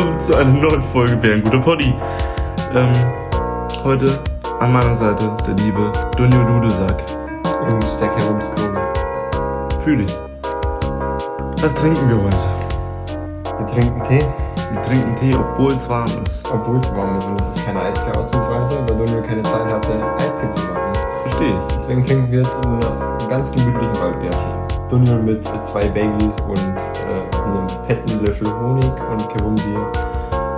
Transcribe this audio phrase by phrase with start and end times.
[0.00, 1.92] willkommen zu einer neuen Folge Wer ein guter Poddy.
[2.72, 2.92] Ähm,
[3.84, 4.18] heute
[4.60, 7.02] an meiner Seite der liebe Dunjo Dudelsack.
[7.68, 8.80] Und der Kerumskroge.
[9.84, 10.16] Fühl ich.
[11.60, 13.58] Was trinken wir heute?
[13.58, 14.24] Wir trinken Tee,
[14.72, 16.48] Wir trinken Tee, obwohl es warm ist.
[16.50, 17.26] obwohl es warm ist.
[17.26, 20.94] Und es ist keine Eistee ausnahmsweise, weil Donio keine Zeit hatte, Eistee zu machen.
[21.18, 21.74] Verstehe ich.
[21.74, 22.80] Deswegen trinken wir jetzt einen
[23.28, 24.59] ganz gemütlichen Waldbeertee.
[24.90, 29.76] Donio mit zwei Baggies und äh, einem fetten Löffel Honig und Kerumsi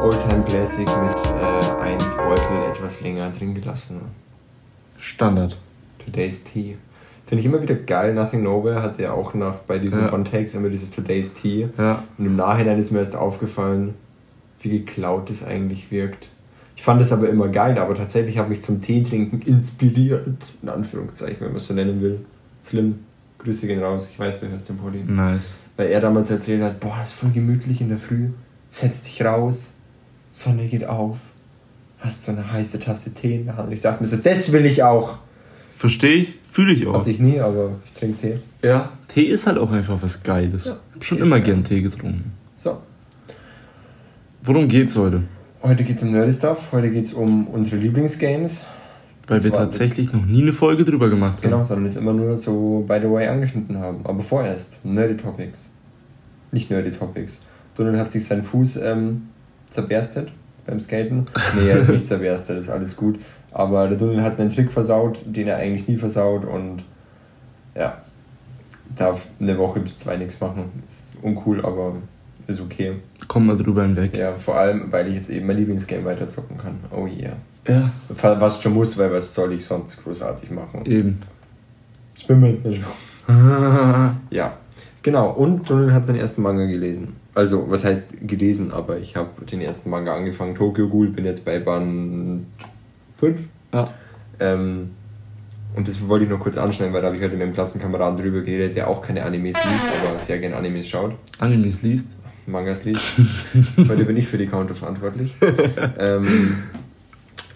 [0.03, 4.01] Oldtime Classic mit äh, eins Beutel etwas länger drin gelassen.
[4.97, 5.59] Standard.
[6.03, 6.79] Today's Tea.
[7.27, 8.15] Finde ich immer wieder geil.
[8.15, 10.13] Nothing Nowhere hat ja auch nach bei diesen Ja.
[10.15, 11.69] One-Takes immer dieses Today's Tea.
[11.77, 12.03] Ja.
[12.17, 13.97] Und im Nachhinein ist mir erst aufgefallen,
[14.61, 16.29] wie geklaut das eigentlich wirkt.
[16.75, 21.41] Ich fand es aber immer geil, aber tatsächlich habe mich zum Teetrinken inspiriert, in Anführungszeichen,
[21.41, 22.25] wenn man es so nennen will.
[22.63, 23.01] Slim,
[23.45, 25.03] Grüße gehen raus, ich weiß, du hörst den Pulli.
[25.05, 25.57] Nice.
[25.77, 28.29] Weil er damals erzählt hat, boah, das ist voll gemütlich in der Früh,
[28.69, 29.75] setzt dich raus,
[30.31, 31.17] Sonne geht auf,
[31.99, 33.69] hast so eine heiße Tasse Tee in der Hand.
[33.69, 35.19] Und ich dachte mir so, das will ich auch.
[35.77, 36.39] Verstehe ich.
[36.51, 36.99] Fühle ich auch.
[37.01, 38.39] Hatte ich nie, aber ich trinke Tee.
[38.63, 38.93] Ja.
[39.09, 40.67] Tee ist halt auch einfach was Geiles.
[40.67, 41.43] Ja, ich habe schon immer geil.
[41.55, 42.33] gern Tee getrunken.
[42.57, 42.79] So,
[44.45, 45.23] Worum geht's heute?
[45.63, 48.65] heute geht es um Nerdy Stuff, heute geht es um unsere Lieblingsgames.
[49.27, 51.51] Weil wir tatsächlich noch nie eine Folge drüber gemacht haben.
[51.51, 54.01] Genau, sondern es immer nur so by the way angeschnitten haben.
[54.05, 55.71] Aber vorerst, Nerdy Topics.
[56.51, 57.41] Nicht Nerdy Topics.
[57.77, 59.29] Donald hat sich seinen Fuß ähm,
[59.71, 60.31] zerberstet
[60.67, 61.29] beim Skaten.
[61.57, 63.19] Nee, er ist nicht zerberstet, ist alles gut.
[63.53, 66.83] Aber der Donald hat einen Trick versaut, den er eigentlich nie versaut und
[67.75, 67.99] ja,
[68.97, 70.83] darf eine Woche bis zwei nichts machen.
[70.85, 71.95] Ist uncool, aber
[72.47, 72.95] ist okay.
[73.29, 74.17] Kommen wir drüber hinweg.
[74.17, 76.79] Ja, vor allem, weil ich jetzt eben mein Lieblingsgame weiterzocken kann.
[76.91, 77.37] Oh yeah.
[77.67, 80.85] Ja, Was schon muss, weil was soll ich sonst großartig machen?
[80.87, 81.17] eben.
[82.19, 82.59] Schwimmen.
[84.31, 84.57] Ja,
[85.03, 85.31] genau.
[85.31, 87.17] Und Donald hat seinen ersten Manga gelesen.
[87.35, 91.45] Also, was heißt gelesen, aber ich habe den ersten Manga angefangen, Tokyo Ghoul, bin jetzt
[91.45, 92.47] bei Band
[93.15, 93.41] 5.
[93.73, 93.89] Ja.
[94.41, 94.91] Ähm,
[95.75, 98.19] und das wollte ich noch kurz anschneiden, weil da habe ich heute mit einem Klassenkameraden
[98.19, 101.15] drüber geredet, der auch keine Animes liest, aber sehr gerne Animes schaut.
[101.39, 102.09] Animes liest.
[102.47, 103.01] Mangas liest.
[103.89, 105.33] Heute bin ich für die Counter verantwortlich.
[105.99, 106.27] ähm,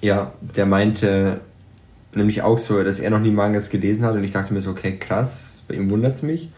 [0.03, 1.41] ja, der meinte
[2.15, 4.71] nämlich auch so, dass er noch nie Mangas gelesen hat und ich dachte mir so,
[4.71, 6.51] okay, krass, bei ihm wundert es mich.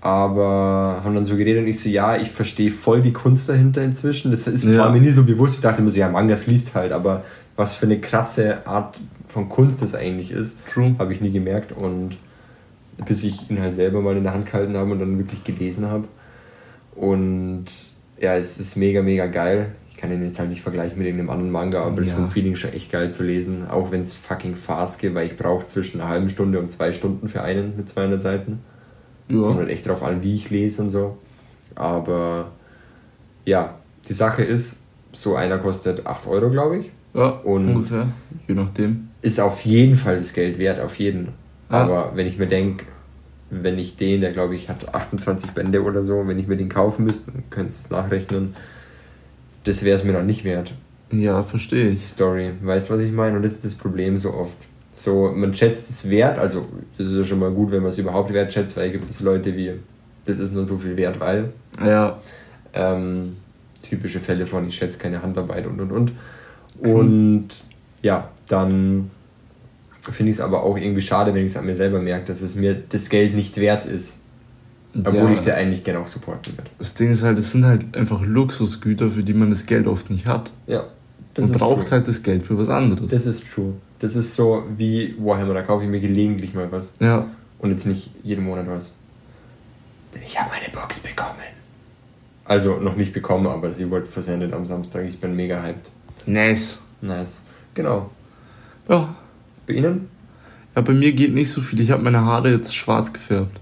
[0.00, 3.84] Aber haben dann so geredet und ich so, ja, ich verstehe voll die Kunst dahinter
[3.84, 4.32] inzwischen.
[4.32, 4.78] Das ist, Ja.
[4.78, 5.54] war mir nie so bewusst.
[5.54, 7.22] Ich dachte mir so, ja, Mangas liest halt, aber
[7.54, 8.98] was für eine krasse Art
[9.28, 10.58] von Kunst das eigentlich ist,
[10.98, 11.70] habe ich nie gemerkt.
[11.70, 12.16] Und
[13.06, 15.86] bis ich ihn halt selber mal in der Hand gehalten habe und dann wirklich gelesen
[15.88, 16.08] habe.
[16.96, 17.66] Und
[18.20, 19.68] ja, es ist mega, mega geil.
[20.02, 22.16] Ich kann ihn jetzt halt nicht vergleichen mit irgendeinem anderen Manga, aber es ist Ja.
[22.18, 23.68] vom Feeling schon echt geil zu lesen.
[23.68, 26.92] Auch wenn es fucking fast geht, weil ich brauche zwischen einer halben Stunde und zwei
[26.92, 28.58] Stunden für einen mit 200 Seiten.
[29.30, 29.54] Kommt Ja.
[29.58, 31.18] halt echt drauf an, wie ich lese und so.
[31.76, 32.50] Aber
[33.44, 33.76] ja,
[34.08, 34.80] die Sache ist,
[35.12, 36.90] so einer kostet 8 Euro, glaube ich.
[37.14, 38.08] Ja, Und- ungefähr.
[38.48, 39.08] Je nachdem.
[39.22, 41.28] Ist auf jeden Fall das Geld wert, auf jeden.
[41.70, 41.82] Ja.
[41.84, 42.86] Aber wenn ich mir denke,
[43.50, 46.68] wenn ich den, der glaube ich hat 28 Bände oder so, wenn ich mir den
[46.68, 48.56] kaufen müsste, dann könntest du es nachrechnen,
[49.64, 50.72] das wäre es mir noch nicht wert.
[51.10, 52.06] Ja, verstehe ich.
[52.06, 52.52] Story.
[52.62, 53.36] Weißt du, was ich meine?
[53.36, 54.56] Und das ist das Problem so oft.
[54.94, 56.66] So, man schätzt es wert, also
[56.98, 59.56] das ist ja schon mal gut, wenn man es überhaupt wertschätzt, weil gibt es Leute
[59.56, 59.72] wie,
[60.26, 61.52] das ist nur so viel wert, weil.
[61.82, 62.18] Ja,
[62.74, 63.36] Ähm,
[63.82, 66.12] typische Fälle von, ich schätze keine Handarbeit und und und.
[66.78, 67.48] Und
[68.02, 69.10] ja, dann
[70.00, 72.42] finde ich es aber auch irgendwie schade, wenn ich es an mir selber merke, dass
[72.42, 74.21] es mir das Geld nicht wert ist.
[74.94, 75.30] Obwohl Ja.
[75.32, 76.68] ich ja eigentlich gerne auch supporten würde.
[76.78, 80.10] das Ding ist halt, es sind halt einfach Luxusgüter, für die man das Geld oft
[80.10, 80.50] nicht hat.
[80.66, 80.84] Ja,
[81.34, 81.90] das Man braucht true.
[81.92, 83.10] halt das Geld für was anderes.
[83.10, 83.72] Das ist true.
[84.00, 86.94] Das ist so wie Warhammer, da kaufe ich mir gelegentlich mal was.
[87.00, 87.26] ja,
[87.58, 88.94] Und jetzt nicht jeden Monat was.
[90.14, 91.30] Denn ich habe eine Box bekommen.
[92.44, 95.06] Also noch nicht bekommen, aber sie wurde versendet am Samstag.
[95.08, 95.90] Ich bin mega hyped.
[96.26, 96.80] nice.
[97.00, 97.46] Nice.
[97.74, 98.10] Genau.
[98.88, 99.14] Ja.
[99.66, 100.08] Bei Ihnen?
[100.76, 101.80] ja, bei mir geht nicht so viel.
[101.80, 103.58] Ich habe meine Haare jetzt schwarz gefärbt.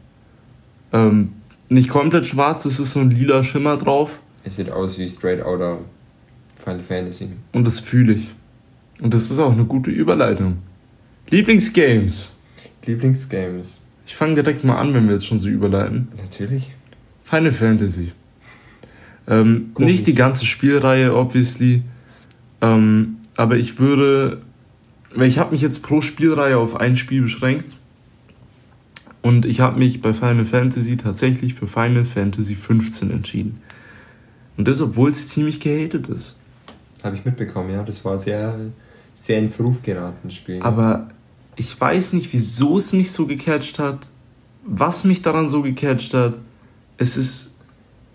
[0.92, 1.32] Ähm,
[1.68, 4.20] nicht komplett schwarz, es ist so ein lila Schimmer drauf.
[4.44, 5.78] Es sieht aus wie Straight Outta
[6.62, 7.30] Final Fantasy.
[7.52, 8.30] Und das fühle ich.
[9.00, 10.58] Und das ist auch eine gute Überleitung.
[11.30, 12.36] Lieblingsgames.
[12.84, 13.80] Lieblingsgames.
[14.06, 16.08] Ich fange direkt mal an, wenn wir jetzt schon so überleiten.
[16.16, 16.70] Natürlich.
[17.22, 18.12] Final Fantasy.
[19.28, 21.82] Ähm, nicht die ganze Spielreihe, obviously.
[22.60, 24.42] Ähm, aber ich würde.
[25.14, 27.66] Weil ich habe mich jetzt pro Spielreihe auf ein Spiel beschränkt.
[29.22, 33.60] Und ich habe mich bei Final Fantasy tatsächlich für Final Fantasy 15 entschieden.
[34.56, 36.36] Und das, obwohl es ziemlich gehatet ist.
[37.02, 37.82] Habe ich mitbekommen, ja.
[37.82, 38.58] Das war sehr,
[39.14, 40.60] sehr in Verruf geraten, das Spiel.
[40.62, 41.08] Aber
[41.56, 44.08] ich weiß nicht, wieso es mich so gecatcht hat,
[44.64, 46.38] was mich daran so gecatcht hat.
[46.96, 47.56] Es ist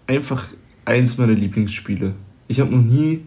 [0.07, 0.45] einfach
[0.85, 2.13] eins meiner Lieblingsspiele.
[2.47, 3.23] Ich habe noch nie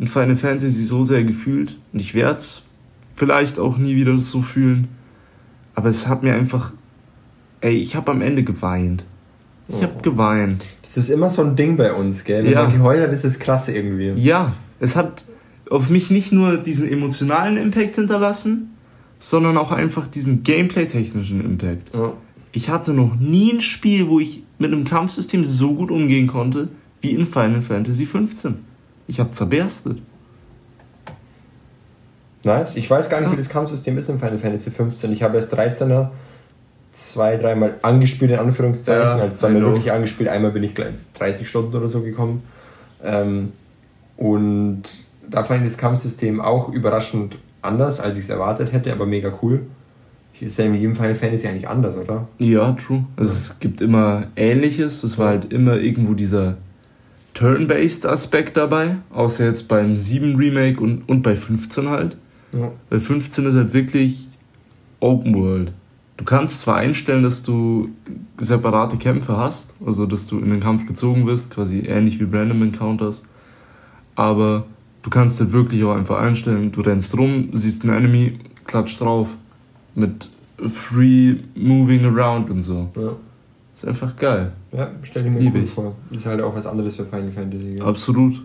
[0.00, 2.64] ein Final Fantasy so sehr gefühlt und ich werde es
[3.14, 4.88] vielleicht auch nie wieder so fühlen.
[5.74, 6.72] Aber es hat mir einfach,
[7.62, 9.04] ey, ich habe am Ende geweint.
[9.68, 9.82] Ich oh.
[9.82, 10.64] habe geweint.
[10.82, 12.44] Das ist immer so ein Ding bei uns, gell?
[12.44, 12.64] Wenn ja.
[12.64, 14.12] man geheult hat, ist es krass irgendwie.
[14.16, 15.24] Ja, es hat
[15.70, 18.76] auf mich nicht nur diesen emotionalen Impact hinterlassen,
[19.18, 21.94] sondern auch einfach diesen gameplay-technischen Impact.
[21.94, 22.12] Ja.
[22.50, 26.68] Ich hatte noch nie ein Spiel, wo ich mit einem Kampfsystem so gut umgehen konnte,
[27.00, 28.52] wie in Final Fantasy XV.
[29.06, 30.02] Ich habe zerberstet.
[32.44, 32.76] Nice.
[32.76, 33.32] Ich weiß gar nicht, ja.
[33.32, 35.12] wie das Kampfsystem ist in Final Fantasy XV.
[35.12, 36.10] Ich habe erst 13er
[36.92, 39.02] zwei, dreimal angespielt, in Anführungszeichen.
[39.02, 40.28] Ja, also zweimal wirklich angespielt.
[40.28, 42.42] Einmal bin ich gleich 30 Stunden oder so gekommen.
[43.02, 43.52] Ähm,
[44.16, 44.84] und
[45.28, 49.32] da fand ich das Kampfsystem auch überraschend anders, als ich es erwartet hätte, aber mega
[49.42, 49.62] cool.
[50.40, 52.26] Ist ja in jedem Final Fantasy eigentlich anders, oder?
[52.38, 53.04] Ja, true.
[53.14, 53.38] Also ja.
[53.38, 55.04] es gibt immer Ähnliches.
[55.04, 56.56] Es war halt immer irgendwo dieser
[57.34, 62.16] Turn-based Aspekt dabei, außer jetzt beim 7 Remake und, und bei 15 halt.
[62.52, 62.72] Ja.
[62.90, 64.26] Bei 15 ist halt wirklich
[64.98, 65.72] Open World.
[66.22, 67.88] Du kannst zwar einstellen, dass du
[68.36, 72.62] separate Kämpfe hast, also dass du in den Kampf gezogen wirst, quasi ähnlich wie Random
[72.62, 73.24] Encounters,
[74.14, 74.64] aber
[75.02, 79.30] du kannst halt wirklich auch einfach einstellen, du rennst rum, siehst einen Enemy, klatscht drauf
[79.96, 80.28] mit
[80.72, 82.88] Free Moving Around und so.
[82.94, 83.16] Ja.
[83.74, 84.52] Ist einfach geil.
[84.70, 85.96] Ja, stell dir Lieb cool vor.
[86.12, 87.78] Ist halt auch was anderes für Final Fantasy.
[87.78, 87.84] Ja.
[87.84, 88.40] Absolut.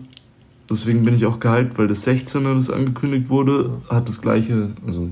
[0.68, 3.94] Deswegen bin ich auch gehypt, weil das 16er, das angekündigt wurde, ja.
[3.94, 5.10] hat das gleiche, also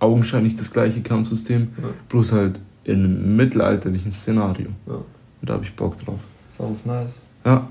[0.00, 1.88] augenscheinlich das gleiche Kampfsystem, ja.
[2.08, 4.68] bloß halt in einem mittelalterlichen Szenario.
[4.86, 4.94] Ja.
[4.94, 5.04] Und
[5.48, 6.18] da habe ich Bock drauf.
[6.50, 7.22] Sounds nice.
[7.44, 7.68] Ja.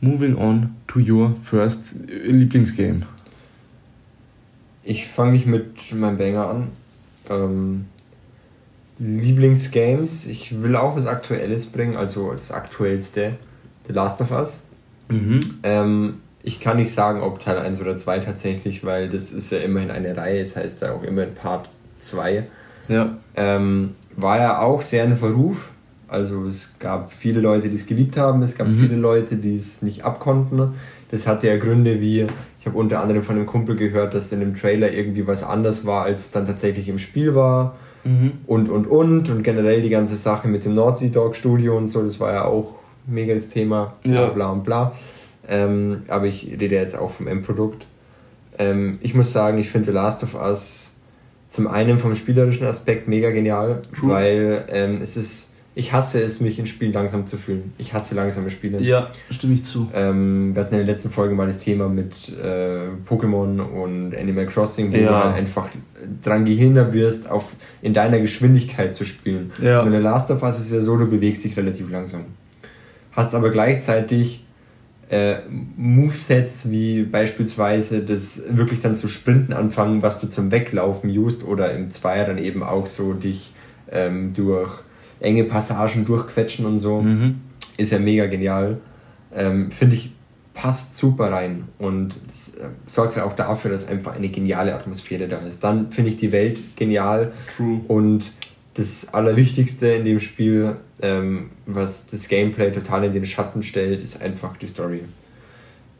[0.00, 3.02] Moving on to your first Lieblingsgame.
[4.82, 6.68] Ich fange mich mit meinem Banger an.
[7.30, 7.84] Ähm,
[8.98, 13.34] Lieblingsgames, ich will auch was Aktuelles bringen, also das aktuellste,
[13.86, 14.62] The Last of Us.
[15.08, 15.58] Mhm.
[15.62, 19.58] Ähm, ich kann nicht sagen, ob Teil 1 oder 2 tatsächlich, weil das ist ja
[19.58, 22.44] immerhin eine Reihe, das heißt ja auch immerhin Part 2.
[22.88, 23.16] Ja.
[23.36, 25.70] Ähm, war ja auch sehr in Verruf.
[26.08, 28.78] Also es gab viele Leute, die es geliebt haben, es gab mhm.
[28.78, 30.74] viele Leute, die es nicht abkonnten.
[31.10, 32.26] Das hatte ja Gründe wie,
[32.60, 35.86] ich habe unter anderem von einem Kumpel gehört, dass in dem Trailer irgendwie was anders
[35.86, 37.76] war, als es dann tatsächlich im Spiel war.
[38.04, 38.32] Mhm.
[38.46, 39.30] Und, und, und.
[39.30, 42.44] Und generell die ganze Sache mit dem Naughty Dog Studio und so, das war ja
[42.44, 42.74] auch
[43.06, 43.94] mega das Thema.
[44.04, 44.26] Ja.
[44.26, 44.92] Bla, bla und bla.
[45.48, 47.86] Ähm, aber ich rede jetzt auch vom Endprodukt.
[48.58, 50.94] Ähm, ich muss sagen, ich finde The Last of Us
[51.48, 54.10] zum einen vom spielerischen Aspekt mega genial, True.
[54.10, 57.72] weil ähm, es ist ich hasse es, mich in Spielen langsam zu fühlen.
[57.78, 58.80] Ich hasse langsame Spiele.
[58.82, 59.90] Ja, stimme ich zu.
[59.94, 64.46] Ähm, wir hatten in der letzten Folge mal das Thema mit äh, Pokémon und Animal
[64.46, 65.08] Crossing, wo ja.
[65.08, 65.68] du halt einfach
[66.22, 69.50] dran gehindert wirst, auf, in deiner Geschwindigkeit zu spielen.
[69.62, 69.80] Ja.
[69.80, 72.26] Und in der Last of Us ist es ja so, du bewegst dich relativ langsam.
[73.12, 74.41] Hast aber gleichzeitig
[75.12, 75.42] äh,
[75.76, 81.74] Movesets wie beispielsweise das wirklich dann zu sprinten anfangen, was du zum Weglaufen used oder
[81.74, 83.52] im Zweier dann eben auch so dich
[83.90, 84.70] ähm, durch
[85.20, 87.02] enge Passagen durchquetschen und so.
[87.02, 87.40] Mhm.
[87.76, 88.78] Ist ja mega genial.
[89.34, 90.14] Ähm, Finde ich,
[90.54, 91.64] passt super rein.
[91.78, 95.62] Und das äh, sorgt halt auch dafür, dass einfach eine geniale Atmosphäre da ist.
[95.62, 97.32] Dann finde ich die Welt genial.
[97.54, 97.82] True.
[97.86, 98.32] Und
[98.74, 104.22] das Allerwichtigste in dem Spiel, ähm, was das Gameplay total in den Schatten stellt, ist
[104.22, 105.02] einfach die Story.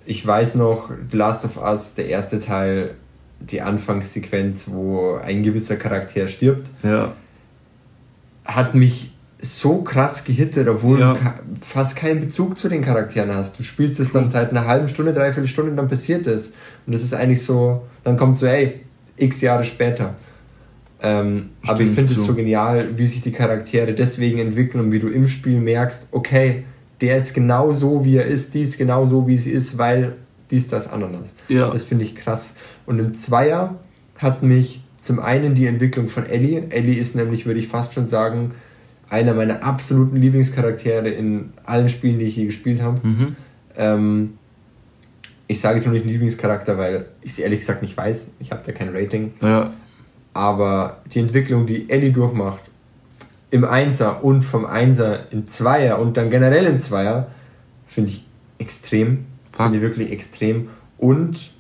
[0.07, 2.95] Ich weiß noch, The Last of Us, der erste Teil,
[3.41, 7.13] die Anfangssequenz, wo ein gewisser Charakter stirbt, ja.
[8.45, 11.15] hat mich so krass gehittet, obwohl ja.
[11.15, 11.21] du
[11.61, 13.59] fast keinen Bezug zu den Charakteren hast.
[13.59, 16.55] Du spielst es dann seit einer halben Stunde, dreiviertel Stunde, dann passiert es.
[16.87, 18.81] Und das ist eigentlich so, dann kommt so, ey,
[19.17, 20.15] x Jahre später.
[21.03, 25.01] Ähm, aber ich finde es so genial, wie sich die Charaktere deswegen entwickeln und wie
[25.01, 26.65] du im Spiel merkst, okay,
[27.01, 30.15] der ist genau so, wie er ist, die ist genau so, wie sie ist, weil
[30.53, 31.35] dies, das, Ananas.
[31.49, 31.71] Ja.
[31.71, 32.55] Das finde ich krass.
[32.87, 33.81] Und im Zweier
[34.17, 36.69] hat mich zum einen die Entwicklung von Ellie.
[36.71, 38.53] Ellie ist nämlich, würde ich fast schon sagen,
[39.09, 43.07] einer meiner absoluten Lieblingscharaktere in allen Spielen, die ich je gespielt habe.
[43.07, 43.37] Mhm.
[43.77, 44.35] Ähm,
[45.49, 48.35] ich sage jetzt nur nicht Lieblingscharakter, weil ich es ehrlich gesagt nicht weiß.
[48.39, 49.33] Ich habe da kein Rating.
[49.43, 49.73] Ja.
[50.35, 52.63] Aber die Entwicklung, die Ellie durchmacht,
[53.51, 57.29] im Einser und vom Einser in Zweier und dann generell im Zweier,
[57.87, 58.25] finde ich
[58.59, 59.27] extrem.
[59.53, 60.69] Finde ich wirklich extrem.
[60.97, 61.51] Und,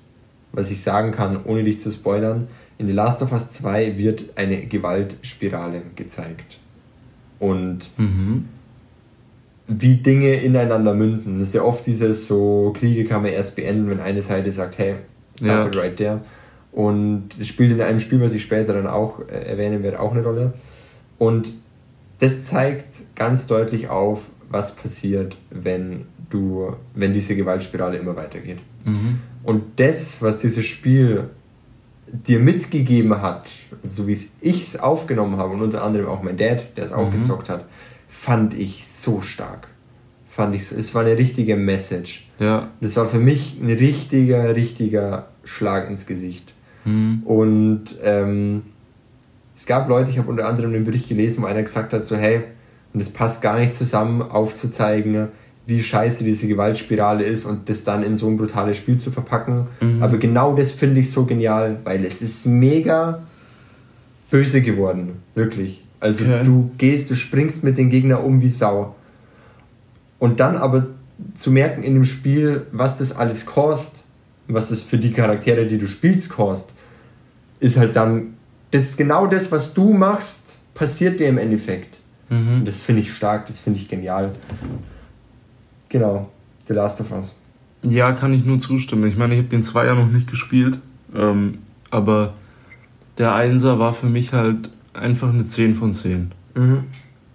[0.52, 2.48] was ich sagen kann, ohne dich zu spoilern,
[2.78, 6.58] in The Last of Us 2 wird eine Gewaltspirale gezeigt
[7.38, 8.46] und mhm.
[9.66, 11.38] wie Dinge ineinander münden.
[11.38, 14.78] Das ist ja oft dieses so, Kriege kann man erst beenden, wenn eine Seite sagt,
[14.78, 14.94] hey,
[15.36, 15.66] stop ja.
[15.66, 16.20] it right there.
[16.72, 20.12] Und es spielt in einem Spiel, was ich später dann auch äh, erwähnen werde, auch
[20.12, 20.54] eine Rolle.
[21.18, 21.52] Und
[22.18, 28.58] das zeigt ganz deutlich auf, was passiert, wenn du, wenn diese Gewaltspirale immer weitergeht.
[28.86, 29.20] Mhm.
[29.42, 31.28] Und das, was dieses Spiel
[32.06, 33.50] dir mitgegeben hat,
[33.82, 36.92] so wie es ich es aufgenommen habe und unter anderem auch mein Dad, der es
[36.92, 37.20] auch Mhm.
[37.20, 37.66] gezockt hat,
[38.08, 39.68] fand ich so stark.
[40.28, 42.28] Fand ich, es war eine richtige Message.
[42.38, 42.70] Ja.
[42.80, 46.51] Das war für mich ein richtiger, richtiger Schlag ins Gesicht.
[46.84, 47.22] Mhm.
[47.24, 48.62] Und ähm,
[49.54, 52.16] es gab Leute, ich habe unter anderem einen Bericht gelesen, wo einer gesagt hat, so
[52.16, 52.42] hey,
[52.92, 55.28] und das passt gar nicht zusammen, aufzuzeigen,
[55.66, 59.66] wie scheiße diese Gewaltspirale ist und das dann in so ein brutales Spiel zu verpacken.
[59.80, 60.02] Mhm.
[60.02, 63.22] Aber genau das finde ich so genial, weil es ist mega
[64.30, 65.84] böse geworden, wirklich.
[66.00, 66.42] Also Okay.
[66.44, 68.96] du gehst, du springst mit den Gegnern um wie Sau.
[70.18, 70.86] Und dann aber
[71.34, 74.01] zu merken in dem Spiel, was das alles kostet,
[74.48, 76.76] was das für die Charaktere, die du spielst, kostet,
[77.60, 78.34] ist halt dann,
[78.70, 81.98] das ist genau das, was du machst, passiert dir im Endeffekt.
[82.28, 82.58] Mhm.
[82.58, 84.34] Und das finde ich stark, das finde ich genial.
[85.88, 86.30] Genau,
[86.66, 87.34] The Last of Us.
[87.82, 89.06] Ja, kann ich nur zustimmen.
[89.06, 90.78] Ich meine, ich habe den Zweier noch nicht gespielt,
[91.14, 91.58] ähm,
[91.90, 92.34] aber
[93.18, 96.32] der Einser war für mich halt einfach eine 10 von 10.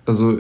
[0.05, 0.39] Also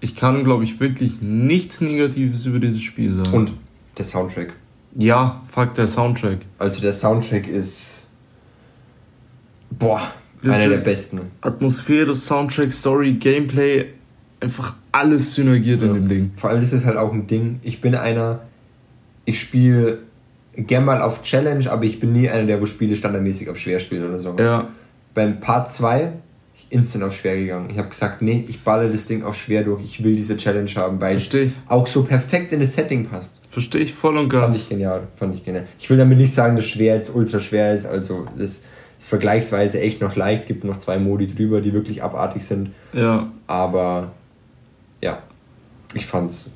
[0.00, 3.32] ich kann, glaube ich, wirklich nichts Negatives über dieses Spiel sagen.
[3.32, 3.52] Und
[3.96, 4.54] der Soundtrack.
[4.96, 6.38] Ja, fuck, der Soundtrack.
[6.58, 8.06] Also der Soundtrack ist,
[9.70, 10.00] boah,
[10.42, 10.72] einer Legit.
[10.72, 11.20] der besten.
[11.40, 13.86] Atmosphäre, Soundtrack, Story, Gameplay,
[14.40, 16.30] einfach alles synergiert in dem Ding.
[16.36, 17.60] Vor allem das ist halt auch ein Ding.
[17.62, 18.40] Ich bin einer,
[19.24, 20.00] ich spiele
[20.56, 23.80] gern mal auf Challenge, aber ich bin nie einer, der wo Spiele standardmäßig auf schwer
[23.80, 24.36] spielt oder so.
[24.38, 24.68] Ja,
[25.14, 26.23] Beim Part 2 ich
[26.74, 27.70] instant auf schwer gegangen.
[27.70, 29.82] Ich habe gesagt, nee, ich balle das Ding auf schwer durch.
[29.82, 31.30] Ich will diese Challenge haben, weil es
[31.68, 33.40] auch so perfekt in das Setting passt.
[33.48, 34.56] verstehe ich voll und Fand ganz.
[34.56, 35.66] ich genial, fand ich genial.
[35.78, 37.86] Ich will damit nicht sagen, dass schwer jetzt ultra schwer ist.
[37.86, 38.62] Also das
[38.98, 40.46] ist vergleichsweise echt noch leicht.
[40.46, 42.70] Gibt noch zwei Modi drüber, die wirklich abartig sind.
[42.92, 44.12] Ja, Aber
[45.00, 45.22] ja,
[45.94, 46.50] ich fand's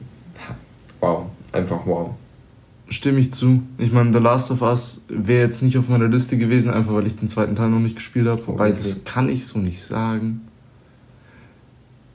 [1.00, 2.10] wow, einfach wow.
[2.88, 3.62] Stimme ich zu.
[3.76, 7.06] Ich meine, The Last of Us wäre jetzt nicht auf meiner Liste gewesen, einfach weil
[7.06, 8.46] ich den zweiten Teil noch nicht gespielt habe.
[8.46, 9.04] Wobei, das Obviously.
[9.04, 10.42] kann ich so nicht sagen.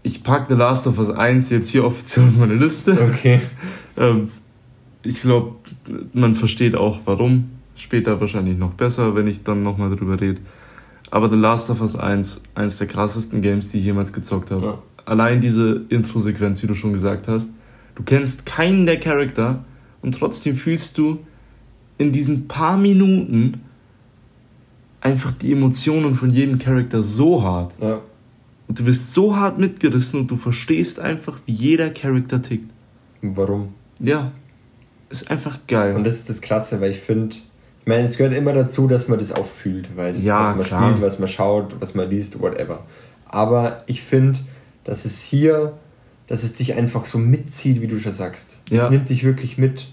[0.02, 2.94] Ich packe The Last of Us 1 jetzt hier offiziell auf meine Liste.
[2.94, 3.42] Okay.
[3.96, 4.32] Ähm,
[5.04, 5.58] ich glaube,
[6.14, 7.52] man versteht auch warum.
[7.76, 10.42] Später wahrscheinlich noch besser, wenn ich dann nochmal drüber rede.
[11.12, 14.66] Aber The Last of Us 1, eines der krassesten Games, die ich jemals gezockt habe.
[14.66, 14.80] Ja.
[15.06, 17.52] Allein diese Intro-Sequenz, wie du schon gesagt hast.
[17.94, 19.64] Du kennst keinen der Charakter
[20.04, 21.18] und trotzdem fühlst du
[21.98, 23.62] in diesen paar Minuten
[25.02, 27.74] einfach die Emotionen von jedem Charakter so hart.
[27.82, 28.00] Ja.
[28.68, 32.72] Und du wirst so hart mitgerissen und du verstehst einfach, wie jeder Charakter tickt.
[33.22, 33.74] Warum?
[34.00, 34.32] Ja,
[35.10, 35.96] ist einfach geil.
[35.96, 39.08] Und das ist das Krasse, weil ich finde, ich meine, es gehört immer dazu, dass
[39.10, 40.84] man das auch fühlt, weißt Ja, was man klar.
[40.90, 42.82] spielt, was man schaut, was man liest, whatever.
[43.26, 44.40] Aber ich finde,
[44.86, 45.78] dass es hier,
[46.28, 48.62] dass es dich einfach so mitzieht, wie du schon sagst.
[48.70, 48.90] Es Ja.
[48.90, 49.90] nimmt dich wirklich mit.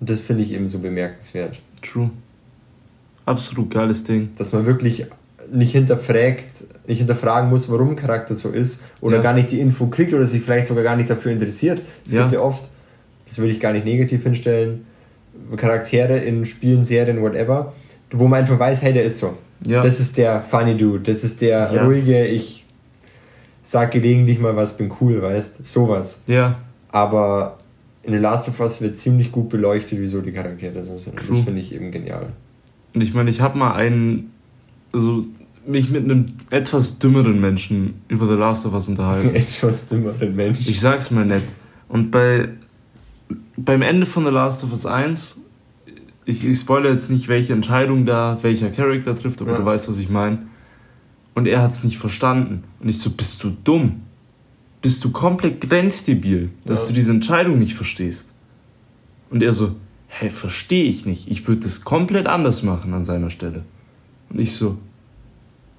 [0.00, 1.58] Und das finde ich eben so bemerkenswert.
[1.82, 2.10] True.
[3.26, 4.30] Absolut geiles Ding.
[4.38, 5.06] Dass man wirklich
[5.52, 6.46] nicht hinterfragt,
[6.86, 9.22] nicht hinterfragen muss, warum ein Charakter so ist oder Ja.
[9.22, 11.82] gar nicht die Info kriegt oder sich vielleicht sogar gar nicht dafür interessiert.
[12.04, 12.20] Es Ja.
[12.22, 12.62] gibt ja oft,
[13.26, 14.86] das würde ich gar nicht negativ hinstellen,
[15.56, 17.72] Charaktere in Spielen, Serien, whatever,
[18.12, 19.36] wo man einfach weiß, hey, der ist so.
[19.66, 19.82] Ja.
[19.82, 21.84] Das ist der funny Dude, das ist der Ja.
[21.84, 22.64] ruhige, ich
[23.62, 26.22] sag gelegentlich mal was, bin cool, weißt, sowas.
[26.26, 26.56] Ja,
[26.92, 27.56] Aber
[28.02, 31.12] in The Last of Us wird ziemlich gut beleuchtet, wieso die Charaktere so sind.
[31.14, 31.42] Und Das True.
[31.44, 32.32] finde ich eben genial.
[32.94, 34.32] und ich meine, ich habe mal einen,
[34.92, 35.26] also
[35.66, 39.28] mich mit einem etwas dümmeren Menschen über The Last of Us unterhalten.
[39.34, 40.66] Etwas dümmeren Mensch.
[40.68, 41.42] Ich sag's mal nett.
[41.88, 42.48] Und bei
[43.56, 45.36] beim Ende von The Last of Us 1,
[46.24, 49.58] ich, ich spoilere jetzt nicht, welche Entscheidung da welcher Charakter trifft, aber Ja.
[49.58, 50.38] du weißt, was ich meine.
[51.34, 52.64] Und er hat's nicht verstanden.
[52.80, 54.00] Und ich so, bist du dumm?
[54.82, 56.88] Bist du komplett grenzdebil, dass Ja.
[56.88, 58.30] du diese Entscheidung nicht verstehst?
[59.30, 59.76] Und er so,
[60.08, 61.30] hä, verstehe ich nicht.
[61.30, 63.64] Ich würde das komplett anders machen an seiner Stelle.
[64.30, 64.78] Und ich so,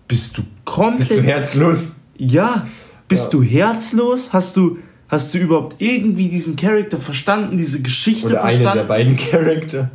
[0.08, 1.96] bist du komplett Bist du herzlos?
[2.18, 2.66] ja,
[3.08, 3.40] bist Ja.
[3.40, 4.34] du herzlos?
[4.34, 4.78] Hast du,
[5.08, 8.78] hast du überhaupt irgendwie diesen Charakter verstanden, diese Geschichte Oder einen verstanden?
[8.80, 9.90] der beiden Charakter.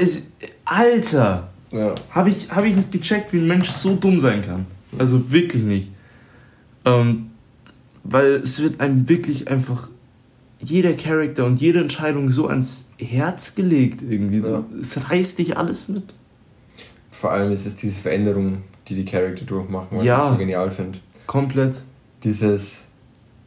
[0.00, 0.32] Es,
[0.64, 1.94] Alter, Ja.
[2.10, 4.66] habe ich, hab ich nicht gecheckt, wie ein Mensch so dumm sein kann.
[4.98, 5.88] Also wirklich nicht.
[6.84, 7.29] Ähm,
[8.04, 9.88] weil es wird einem wirklich einfach
[10.62, 14.40] jeder Charakter und jede Entscheidung so ans Herz gelegt irgendwie.
[14.40, 14.62] Ja.
[14.78, 16.14] Es reißt dich alles mit.
[17.10, 20.24] Vor allem ist es diese Veränderung, die die Charakter durchmachen, was Ja.
[20.24, 20.98] ich so genial finde.
[21.26, 21.82] Komplett.
[22.24, 22.88] Dieses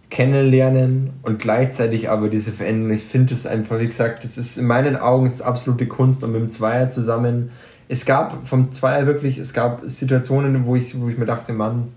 [0.10, 2.96] Kennenlernen und gleichzeitig aber diese Veränderung.
[2.96, 6.32] Ich finde es einfach, wie gesagt, das ist in meinen Augen das absolute Kunst und
[6.32, 7.50] mit dem Zweier zusammen.
[7.90, 11.88] Es gab vom Zweier wirklich, es gab Situationen, wo ich, wo ich mir dachte, Mann,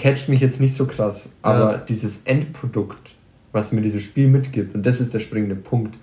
[0.00, 1.78] catcht mich jetzt nicht so krass, aber Ja.
[1.78, 3.12] dieses Endprodukt
[3.52, 5.96] was mir dieses Spiel mitgibt, und das ist der springende Punkt,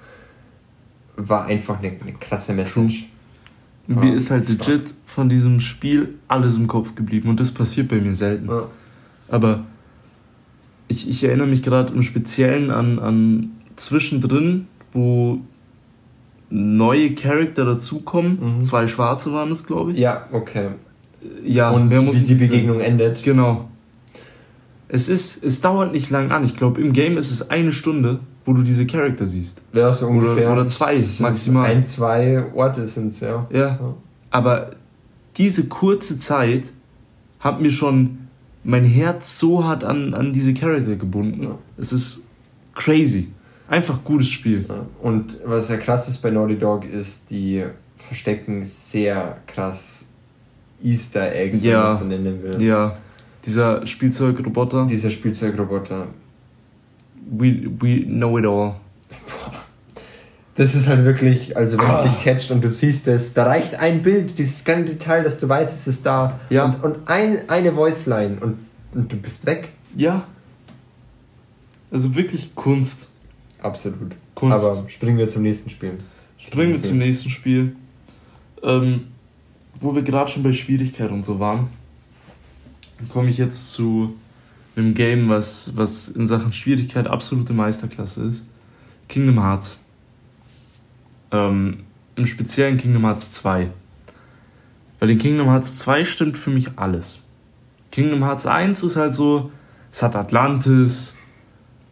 [1.16, 3.06] war einfach eine, eine krasse Message.
[3.88, 4.04] True.
[4.04, 4.68] Mir ist halt stark.
[4.68, 8.50] legit von diesem Spiel alles im Kopf geblieben und das passiert bei mir selten.
[8.50, 8.68] Ja.
[9.30, 9.64] Aber
[10.88, 15.40] ich, ich erinnere mich gerade im Speziellen an, an zwischendrin, wo
[16.50, 18.58] neue Charakter dazukommen.
[18.58, 18.62] Mhm.
[18.64, 20.00] Zwei Schwarze waren es, glaube ich.
[20.00, 20.70] Ja, okay.
[21.44, 22.92] Ja, und mehr muss wie die Begegnung sagen.
[22.92, 23.24] endet.
[23.24, 23.70] Genau.
[24.88, 26.44] Es ist, es dauert nicht lang an.
[26.44, 29.62] Ich glaube, im Game ist es eine Stunde, wo du diese Charakter siehst.
[29.74, 30.52] Ja, so ungefähr.
[30.52, 31.70] Oder, oder zwei maximal.
[31.70, 33.48] Ein, zwei Orte sind es, ja.
[33.50, 33.60] ja.
[33.60, 33.94] Ja.
[34.30, 34.72] Aber
[35.38, 36.66] diese kurze Zeit
[37.40, 38.20] hat mir schon
[38.64, 41.44] mein Herz so hart an, an diese Charakter gebunden.
[41.44, 41.58] Ja.
[41.78, 42.24] Es ist
[42.74, 43.30] crazy.
[43.68, 44.66] Einfach gutes Spiel.
[44.68, 44.86] Ja.
[45.02, 47.64] Und was ja krass ist bei Naughty Dog ist, die
[47.96, 50.06] verstecken sehr krass
[50.84, 51.72] Easter Eggs, ja.
[51.72, 52.62] wenn man es so nennen will.
[52.62, 52.96] Ja.
[53.46, 54.86] Dieser Spielzeugroboter.
[54.86, 56.08] Dieser Spielzeugroboter.
[57.30, 58.76] We, we know it all.
[60.56, 62.04] Das ist halt wirklich, also wenn ah.
[62.04, 65.38] es dich catcht und du siehst es, da reicht ein Bild, dieses kleine Detail, dass
[65.40, 66.40] du weißt, es ist da.
[66.50, 66.66] Ja.
[66.66, 68.58] Und, und ein, eine Voiceline und,
[68.94, 69.70] und du bist weg.
[69.98, 70.24] Ja.
[71.92, 73.10] Also wirklich Kunst.
[73.62, 74.16] Absolut.
[74.34, 74.58] Kunst.
[74.58, 75.98] Aber springen wir zum nächsten Spiel.
[76.38, 77.76] Springen wir zum nächsten Spiel.
[78.64, 79.08] Ähm,
[79.80, 81.68] wo wir gerade schon bei Schwierigkeit und so waren,
[83.10, 84.16] komme ich jetzt zu
[84.76, 88.46] einem Game, was, was in Sachen Schwierigkeit absolute Meisterklasse ist.
[89.08, 89.80] Kingdom Hearts.
[91.32, 91.84] Ähm,
[92.16, 93.70] Im speziellen Kingdom Hearts 2.
[95.00, 97.22] Weil in Kingdom Hearts 2 stimmt für mich alles.
[97.92, 99.52] Kingdom Hearts 1 ist halt so,
[99.92, 101.16] es hat Atlantis,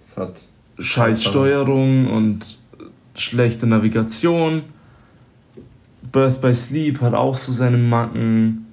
[0.03, 0.41] es hat
[0.77, 2.57] Scheißsteuerung und
[3.15, 4.63] schlechte Navigation.
[6.11, 8.65] Birth by Sleep hat auch so seine Macken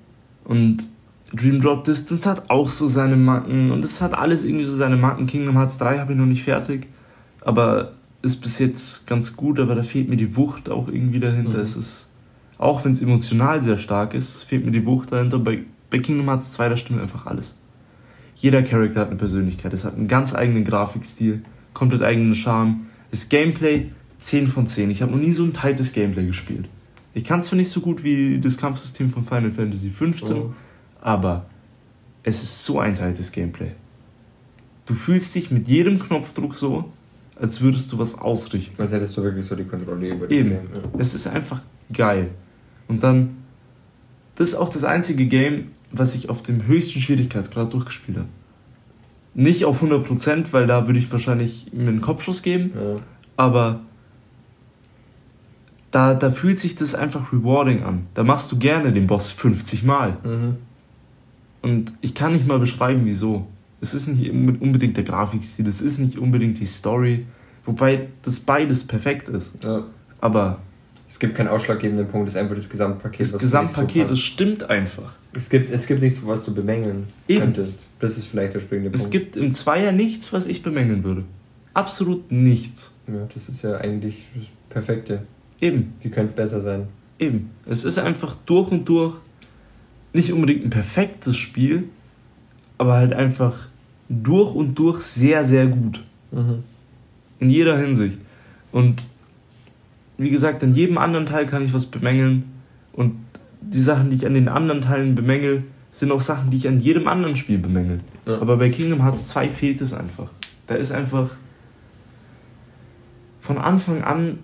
[0.44, 0.89] und
[1.32, 4.96] Dream Drop Distance hat auch so seine Macken und es hat alles irgendwie so seine
[4.96, 5.26] Macken.
[5.26, 6.88] Kingdom Hearts 3 habe ich noch nicht fertig,
[7.42, 11.58] aber ist bis jetzt ganz gut, aber da fehlt mir die Wucht auch irgendwie dahinter.
[11.58, 11.62] Mhm.
[11.62, 12.10] Es ist,
[12.58, 15.38] auch wenn es emotional sehr stark ist, fehlt mir die Wucht dahinter.
[15.38, 17.56] Bei, bei Kingdom Hearts 2, da stimmt einfach alles.
[18.36, 21.42] Jeder Charakter hat eine Persönlichkeit, es hat einen ganz eigenen Grafikstil,
[21.74, 22.86] komplett eigenen Charme.
[23.10, 24.90] Das Gameplay 10 von 10.
[24.90, 26.68] Ich habe noch nie so ein tightes Gameplay gespielt.
[27.14, 30.54] Ich kann es zwar nicht so gut wie das Kampfsystem von Final Fantasy 15, oh.
[31.00, 31.46] Aber
[32.22, 33.72] es ist so ein tightes Gameplay.
[34.86, 36.90] Du fühlst dich mit jedem Knopfdruck so,
[37.36, 38.80] als würdest du was ausrichten.
[38.82, 40.50] Als hättest du wirklich so die Kontrolle über das Eben.
[40.50, 40.68] Game.
[40.74, 40.98] Ja.
[40.98, 41.60] Es ist einfach
[41.92, 42.30] geil.
[42.88, 43.36] Und dann,
[44.34, 48.28] das ist auch das einzige Game, was ich auf dem höchsten Schwierigkeitsgrad durchgespielt habe.
[49.32, 52.96] Nicht auf 100%, weil da würde ich wahrscheinlich mir einen Kopfschuss geben, ja.
[53.36, 53.80] aber
[55.92, 58.06] da, da fühlt sich das einfach rewarding an.
[58.14, 60.16] Da machst du gerne den Boss 50 Mal.
[60.24, 60.56] Mhm.
[61.62, 63.46] Und ich kann nicht mal beschreiben, wieso.
[63.81, 67.27] Es ist nicht unbedingt der Grafikstil, es ist nicht unbedingt die Story,
[67.64, 69.53] wobei das beides perfekt ist.
[69.64, 69.85] Ja.
[70.20, 70.61] Aber
[71.09, 73.20] es gibt keinen ausschlaggebenden Punkt, es ist einfach das Gesamtpaket.
[73.20, 75.12] Das Gesamtpaket, so das stimmt einfach.
[75.35, 77.40] Es gibt, es gibt nichts, was du bemängeln Eben.
[77.40, 77.87] könntest.
[78.01, 79.05] Das ist vielleicht der springende Punkt.
[79.05, 81.25] Es gibt im Zweier nichts, was ich bemängeln würde.
[81.73, 82.94] Absolut nichts.
[83.07, 85.23] Ja, das ist ja eigentlich das Perfekte.
[85.61, 85.94] Eben.
[86.01, 86.88] Wie könnte es besser sein?
[87.18, 87.51] Eben.
[87.66, 89.16] Es ist einfach durch und durch
[90.12, 91.85] nicht unbedingt ein perfektes Spiel,
[92.79, 93.68] aber halt einfach
[94.09, 96.03] durch und durch sehr, sehr gut.
[96.33, 96.64] Mhm.
[97.38, 98.18] In jeder Hinsicht.
[98.73, 99.03] Und
[100.18, 102.44] wie gesagt, an jedem anderen Teil kann ich was bemängeln.
[102.92, 103.14] Und
[103.61, 106.81] die Sachen, die ich an den anderen Teilen bemängel, sind auch Sachen, die ich an
[106.81, 108.01] jedem anderen Spiel bemängel.
[108.27, 108.40] Ja.
[108.40, 110.31] Aber bei Kingdom Hearts 2 fehlt es einfach.
[110.66, 111.31] Da ist einfach
[113.40, 114.38] von Anfang an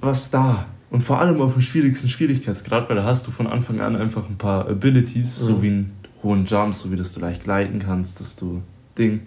[0.00, 0.66] was da.
[0.90, 4.28] Und vor allem auf dem schwierigsten Schwierigkeitsgrad, weil da hast du von Anfang an einfach
[4.28, 5.44] ein paar Abilities, mhm.
[5.44, 8.62] so wie einen hohen Jump, so wie dass du leicht gleiten kannst, dass du
[8.96, 9.20] Ding.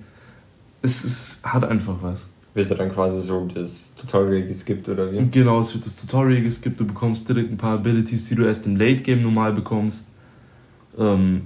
[0.81, 2.25] Es, es hat einfach was.
[2.53, 5.25] Wird da dann quasi so das Tutorial geskippt oder wie?
[5.29, 8.65] Genau, es wird das Tutorial geskippt, du bekommst direkt ein paar Abilities, die du erst
[8.65, 10.07] im Late Game normal bekommst.
[10.97, 11.43] Ähm,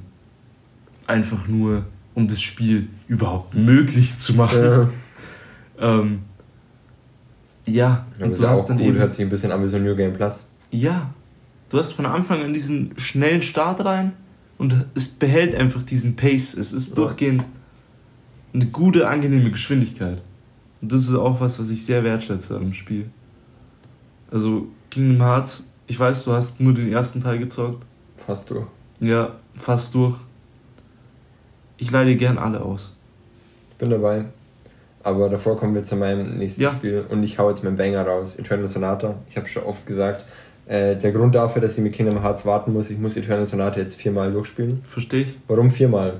[1.05, 4.63] einfach nur, um das Spiel überhaupt möglich zu machen.
[4.63, 4.89] Ja.
[5.99, 6.19] ähm,
[7.65, 9.77] ja, und du hast auch dann cool, eben, hört sich ein bisschen an wie so
[9.77, 10.49] New Game Plus.
[10.71, 11.13] Ja,
[11.69, 14.13] du hast von Anfang an diesen schnellen Start rein
[14.57, 16.53] und es behält einfach diesen Pace.
[16.53, 16.95] Es ist ja.
[16.95, 17.43] durchgehend
[18.53, 20.21] eine gute, angenehme Geschwindigkeit.
[20.81, 23.09] Und das ist auch was, was ich sehr wertschätze am Spiel.
[24.31, 27.83] Also Kingdom Hearts, ich weiß, du hast nur den ersten Teil gezockt.
[28.15, 28.67] Fast durch.
[28.99, 30.15] Ja, fast durch.
[31.77, 32.93] Ich leide gern alle aus.
[33.71, 34.25] Ich bin dabei.
[35.05, 36.69] Aber davor kommen wir zu meinem nächsten ja.
[36.69, 38.37] Spiel und ich hau jetzt meinen Banger raus.
[38.39, 39.13] Eternal Sonata.
[39.29, 40.25] Ich habe schon oft gesagt,
[40.65, 43.79] äh, der Grund dafür, dass ich mit Kingdom Hearts warten muss, ich muss Eternal Sonata
[43.79, 44.81] jetzt viermal durchspielen.
[44.83, 45.37] Verstehe ich.
[45.47, 46.15] Warum viermal?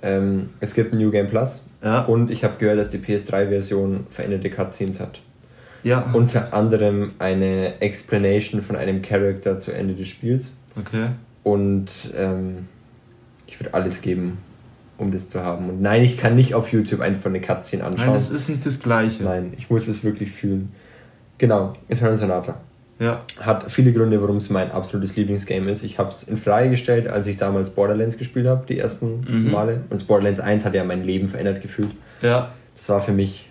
[0.00, 1.66] Ähm, es gibt ein New Game Plus.
[1.84, 2.00] Ja.
[2.06, 5.20] Und ich habe gehört, dass die PS3-Version veränderte Cutscenes hat.
[5.82, 6.10] Ja.
[6.14, 10.52] Unter anderem eine Explanation von einem Charakter zu Ende des Spiels.
[10.80, 11.08] Okay.
[11.42, 12.68] Und ähm,
[13.46, 14.38] ich würde alles geben,
[14.98, 15.68] um das zu haben.
[15.68, 18.06] Und nein, ich kann nicht auf YouTube einfach eine Cutscene anschauen.
[18.08, 19.22] Nein, das ist nicht das Gleiche.
[19.24, 20.72] Nein, ich muss es wirklich fühlen.
[21.38, 22.60] Genau, Eternal Sonata.
[23.00, 23.22] Ja.
[23.40, 25.82] Hat viele Gründe, warum es mein absolutes Lieblingsgame ist.
[25.82, 29.50] Ich habe es in Frage gestellt, als ich damals Borderlands gespielt habe, die ersten Mhm.
[29.50, 29.80] Male.
[29.90, 31.90] Und Borderlands 1 hat ja mein Leben verändert gefühlt.
[32.22, 32.52] Ja.
[32.76, 33.50] Das war für mich,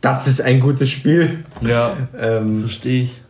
[0.00, 1.44] das ist ein gutes Spiel.
[1.60, 1.96] Ja.
[2.18, 3.20] Ähm, Verstehe ich.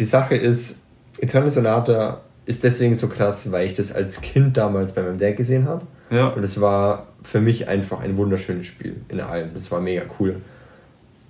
[0.00, 0.80] die Sache ist,
[1.20, 5.36] Eternal Sonata ist deswegen so krass, weil ich das als Kind damals bei meinem Dad
[5.36, 5.86] gesehen habe.
[6.10, 6.28] Ja.
[6.28, 9.48] Und es war für mich einfach ein wunderschönes Spiel in allem.
[9.54, 10.36] Das war mega cool.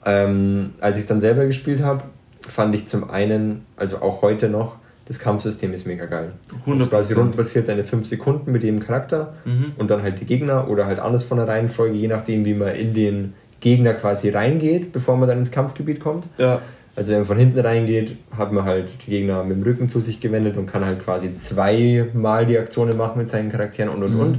[0.05, 2.03] Ähm, als ich es dann selber gespielt habe,
[2.47, 6.33] fand ich zum einen, also auch heute noch, das Kampfsystem ist mega geil.
[6.67, 7.19] Das ist quasi 100%.
[7.19, 9.73] rundenbasiert eine 5 Sekunden mit jedem Charakter Mhm.
[9.79, 12.75] und dann halt die Gegner oder halt alles von der Reihenfolge, je nachdem, wie man
[12.75, 16.27] in den Gegner quasi reingeht, bevor man dann ins Kampfgebiet kommt.
[16.39, 16.61] Ja.
[16.97, 20.01] Also wenn man von hinten reingeht, hat man halt die Gegner mit dem Rücken zu
[20.01, 24.15] sich gewendet und kann halt quasi zweimal die Aktionen machen mit seinen Charakteren und und
[24.15, 24.21] Mhm.
[24.21, 24.39] und.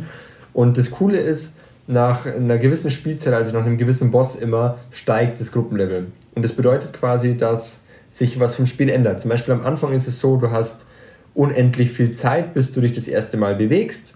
[0.57, 5.39] Und das Coole ist, nach einer gewissen Spielzeit, also nach einem gewissen Boss immer, steigt
[5.39, 6.07] das Gruppenlevel.
[6.33, 9.21] Und das bedeutet quasi, dass sich was vom Spiel ändert.
[9.21, 10.87] Zum Beispiel am Anfang ist es so, du hast
[11.35, 14.15] unendlich viel Zeit, bis du dich das erste Mal bewegst.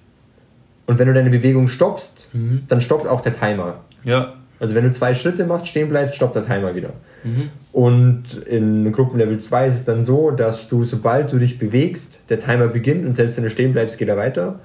[0.88, 2.64] Und wenn du deine Bewegung stoppst, Mhm.
[2.68, 3.82] dann stoppt auch der Timer.
[4.04, 4.34] Ja.
[4.60, 6.94] Also wenn du zwei Schritte machst, stehen bleibst, stoppt der Timer wieder.
[7.24, 7.50] Mhm.
[7.72, 12.40] Und in Gruppenlevel 2 ist es dann so, dass du, sobald du dich bewegst, der
[12.40, 14.60] Timer beginnt und selbst wenn du stehen bleibst, geht er weiter.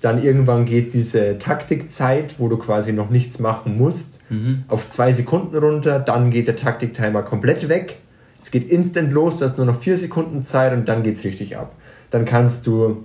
[0.00, 4.64] Dann irgendwann geht diese Taktikzeit, wo du quasi noch nichts machen musst, Mhm.
[4.68, 5.98] auf zwei Sekunden runter.
[6.00, 7.98] Dann geht der Taktiktimer komplett weg.
[8.38, 11.56] Es geht instant los, du hast nur noch vier Sekunden Zeit und dann geht's richtig
[11.56, 11.72] ab.
[12.10, 13.04] Dann kannst du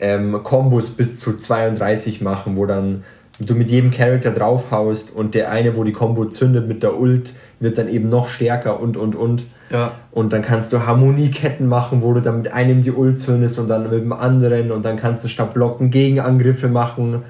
[0.00, 3.04] ähm, Kombos bis zu 32 machen, wo dann
[3.40, 7.32] du mit jedem Charakter draufhaust und der eine, wo die Combo zündet mit der Ult,
[7.60, 9.44] wird dann eben noch stärker und und und.
[9.70, 9.92] Ja.
[10.12, 13.68] Und dann kannst du Harmonieketten machen, wo du dann mit einem die Ult zündest und
[13.68, 17.22] dann mit dem anderen und dann kannst du statt Blocken Gegenangriffe machen.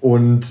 [0.00, 0.46] Und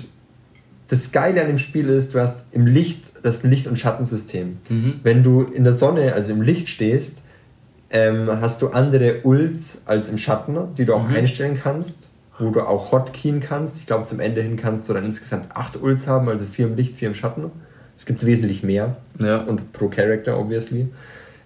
[0.88, 4.58] das Geile an dem Spiel ist, du hast im Licht, das Licht- und Schattensystem.
[4.68, 5.00] Mhm.
[5.02, 7.22] Wenn du in der Sonne, also im Licht stehst,
[7.90, 11.14] ähm, hast du andere Ults als im Schatten, die du auch Mhm.
[11.14, 13.78] einstellen kannst, wo du auch hotkeyen kannst.
[13.78, 16.76] Ich glaube, zum Ende hin kannst du dann insgesamt acht Ults haben, also vier im
[16.76, 17.50] Licht, vier im Schatten.
[18.02, 19.36] Es gibt wesentlich mehr Ja.
[19.42, 20.88] und pro Character, obviously.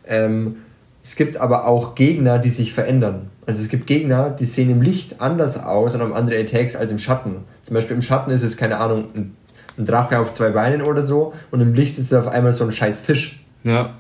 [0.07, 0.57] Ähm,
[1.03, 3.29] es gibt aber auch Gegner, die sich verändern.
[3.45, 6.92] Also es gibt Gegner, die sehen im Licht anders aus und haben andere Attacks als
[6.92, 7.45] im Schatten.
[7.62, 9.37] Zum Beispiel im Schatten ist es, keine Ahnung, ein,
[9.77, 12.64] ein Drache auf zwei Beinen oder so und im Licht ist es auf einmal so
[12.64, 13.45] ein scheiß Fisch.
[13.62, 13.92] Ja.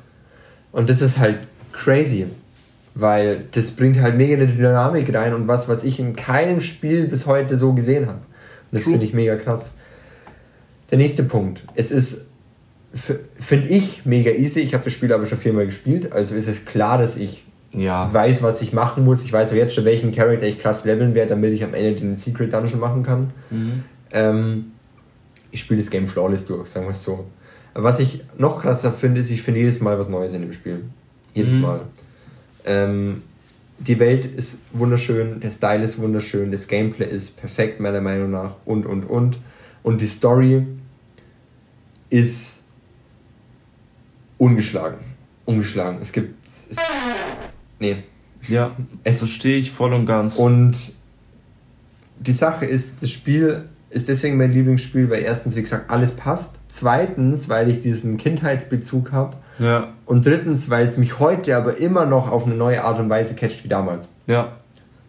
[0.72, 1.40] Und das ist halt
[1.74, 2.24] crazy,
[2.94, 7.06] weil das bringt halt mega eine Dynamik rein und was, was ich in keinem Spiel
[7.06, 8.20] bis heute so gesehen habe.
[8.70, 9.76] Und das finde ich mega krass.
[10.90, 11.62] Der nächste Punkt.
[11.74, 12.30] Es ist,
[13.38, 14.60] finde ich, mega easy.
[14.60, 18.12] Ich habe das Spiel aber schon viermal gespielt, also ist es klar, dass ich Ja.
[18.12, 19.24] weiß, was ich machen muss.
[19.24, 22.00] Ich weiß auch jetzt schon, welchen Charakter ich krass leveln werde, damit ich am Ende
[22.00, 23.30] den Secret Dungeon machen kann.
[23.50, 23.82] Mhm.
[24.12, 24.64] Ähm,
[25.50, 27.26] ich spiele das Game flawless durch, sagen wir es so.
[27.74, 30.84] Was ich noch krasser finde, ist, ich finde jedes Mal was Neues in dem Spiel.
[31.34, 31.60] Jedes Mhm.
[31.60, 31.80] Mal.
[32.64, 33.22] Ähm,
[33.78, 38.52] die Welt ist wunderschön, der Style ist wunderschön, das Gameplay ist perfekt, meiner Meinung nach,
[38.64, 39.38] und, und, und.
[39.82, 40.62] Und die Story
[42.10, 42.62] ist
[44.38, 44.98] ungeschlagen.
[45.44, 45.98] Ungeschlagen.
[46.00, 46.44] Es gibt.
[46.46, 46.76] Es,
[47.78, 48.04] nee.
[48.48, 48.70] Ja.
[49.04, 50.36] Es, Verstehe ich voll und ganz.
[50.36, 50.92] und
[52.18, 56.60] die Sache ist, das Spiel ist deswegen mein Lieblingsspiel, weil erstens, wie gesagt, alles passt.
[56.68, 59.36] Zweitens, weil ich diesen Kindheitsbezug habe.
[59.58, 59.92] ja.
[60.06, 63.34] Und drittens, weil es mich heute aber immer noch auf eine neue Art und Weise
[63.34, 64.12] catcht wie damals.
[64.26, 64.56] Ja.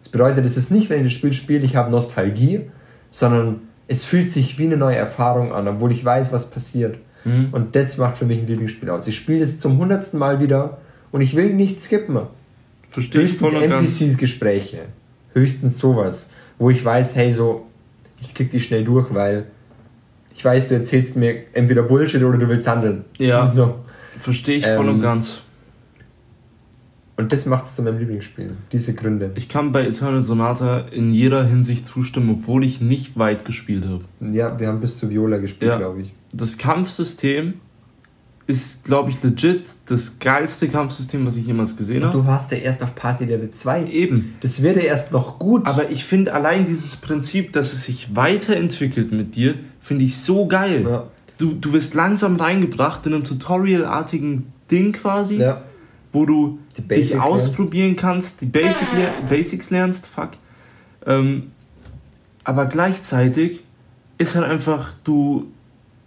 [0.00, 2.70] Das bedeutet, es ist nicht, wenn ich das Spiel spiele, ich habe Nostalgie,
[3.10, 6.98] sondern es fühlt sich wie eine neue Erfahrung an, obwohl ich weiß, was passiert.
[7.28, 7.48] Mhm.
[7.52, 9.06] Und das macht für mich ein Lieblingsspiel aus.
[9.06, 10.78] Ich spiele es zum hundertsten Mal wieder
[11.12, 12.18] und ich will nicht skippen.
[12.88, 13.62] Verstehe ich Höchstens.
[13.62, 14.78] NPCs-Gespräche.
[15.34, 16.30] Höchstens sowas.
[16.58, 17.66] Wo ich weiß, hey, so,
[18.20, 19.46] ich klick die schnell durch, weil
[20.34, 23.04] ich weiß, du erzählst mir entweder Bullshit oder du willst handeln.
[23.18, 23.46] Ja.
[23.46, 23.76] So.
[24.20, 25.42] Verstehe ich voll Ähm, und ganz.
[27.16, 28.52] Und das macht es zu meinem Lieblingsspiel.
[28.70, 29.32] Diese Gründe.
[29.34, 34.04] Ich kann bei Eternal Sonata in jeder Hinsicht zustimmen, obwohl ich nicht weit gespielt habe.
[34.32, 35.78] Ja, wir haben bis zu Viola gespielt, Ja.
[35.78, 36.12] glaube ich.
[36.32, 37.54] Das Kampfsystem
[38.48, 42.16] ist, glaube ich, legit das geilste Kampfsystem, was ich jemals gesehen habe.
[42.16, 43.88] du warst ja erst auf Party Level 2.
[43.88, 44.36] Eben.
[44.40, 45.66] Das wird ja erst noch gut.
[45.66, 50.46] Aber ich finde allein dieses Prinzip, dass es sich weiterentwickelt mit dir, finde ich so
[50.46, 50.86] geil.
[50.88, 51.06] ja.
[51.36, 55.62] Du, du wirst langsam reingebracht in einem Tutorial-artigen Ding quasi, ja.
[56.12, 60.30] wo du dich ausprobieren kannst, die Basic ler Basics lernst, fuck.
[61.06, 61.52] Ähm,
[62.42, 63.60] aber gleichzeitig
[64.16, 65.46] ist halt einfach, du,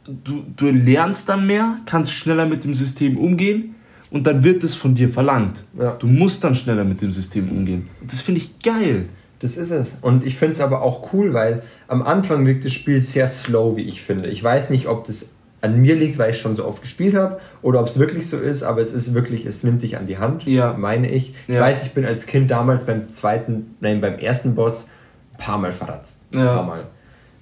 [0.05, 3.75] du, du lernst dann mehr, kannst schneller mit dem System umgehen
[4.09, 5.63] und dann wird es von dir verlangt.
[5.79, 5.91] Ja.
[5.93, 7.87] Du musst dann schneller mit dem System umgehen.
[8.01, 9.05] Und das finde ich geil.
[9.39, 9.97] Das ist es.
[10.01, 13.75] Und ich finde es aber auch cool, weil am Anfang wirkt das Spiel sehr slow,
[13.75, 14.27] wie ich finde.
[14.29, 17.39] Ich weiß nicht, ob das an mir liegt, weil ich schon so oft gespielt habe,
[17.61, 20.17] oder ob es wirklich so ist, aber es ist wirklich, es nimmt dich an die
[20.17, 20.73] Hand, Ja.
[20.73, 21.33] meine ich.
[21.47, 21.61] Ich Ja.
[21.61, 24.87] weiß, ich bin als Kind damals beim zweiten, nein, beim ersten Boss
[25.33, 26.21] ein paar Mal verratzt.
[26.33, 26.85] Ein paar Mal.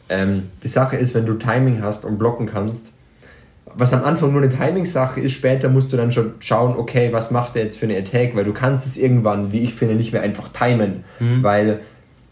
[0.10, 2.94] Ähm, die Sache ist, wenn du Timing hast und blocken kannst,
[3.76, 7.30] was am Anfang nur eine Timing-Sache ist, später musst du dann schon schauen, okay, was
[7.30, 10.12] macht er jetzt für eine Attack, weil du kannst es irgendwann, wie ich finde, nicht
[10.12, 11.04] mehr einfach timen,
[11.44, 11.82] weil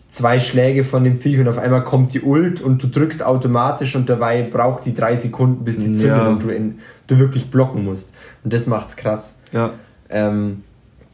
[0.07, 3.95] zwei Schläge von dem Viech und auf einmal kommt die Ult und du drückst automatisch
[3.95, 6.27] und dabei braucht die drei Sekunden, bis die zündet Ja.
[6.27, 8.15] und du, in, du wirklich blocken musst.
[8.43, 9.39] Und das macht's krass.
[9.51, 9.71] Ja.
[10.09, 10.63] Ähm,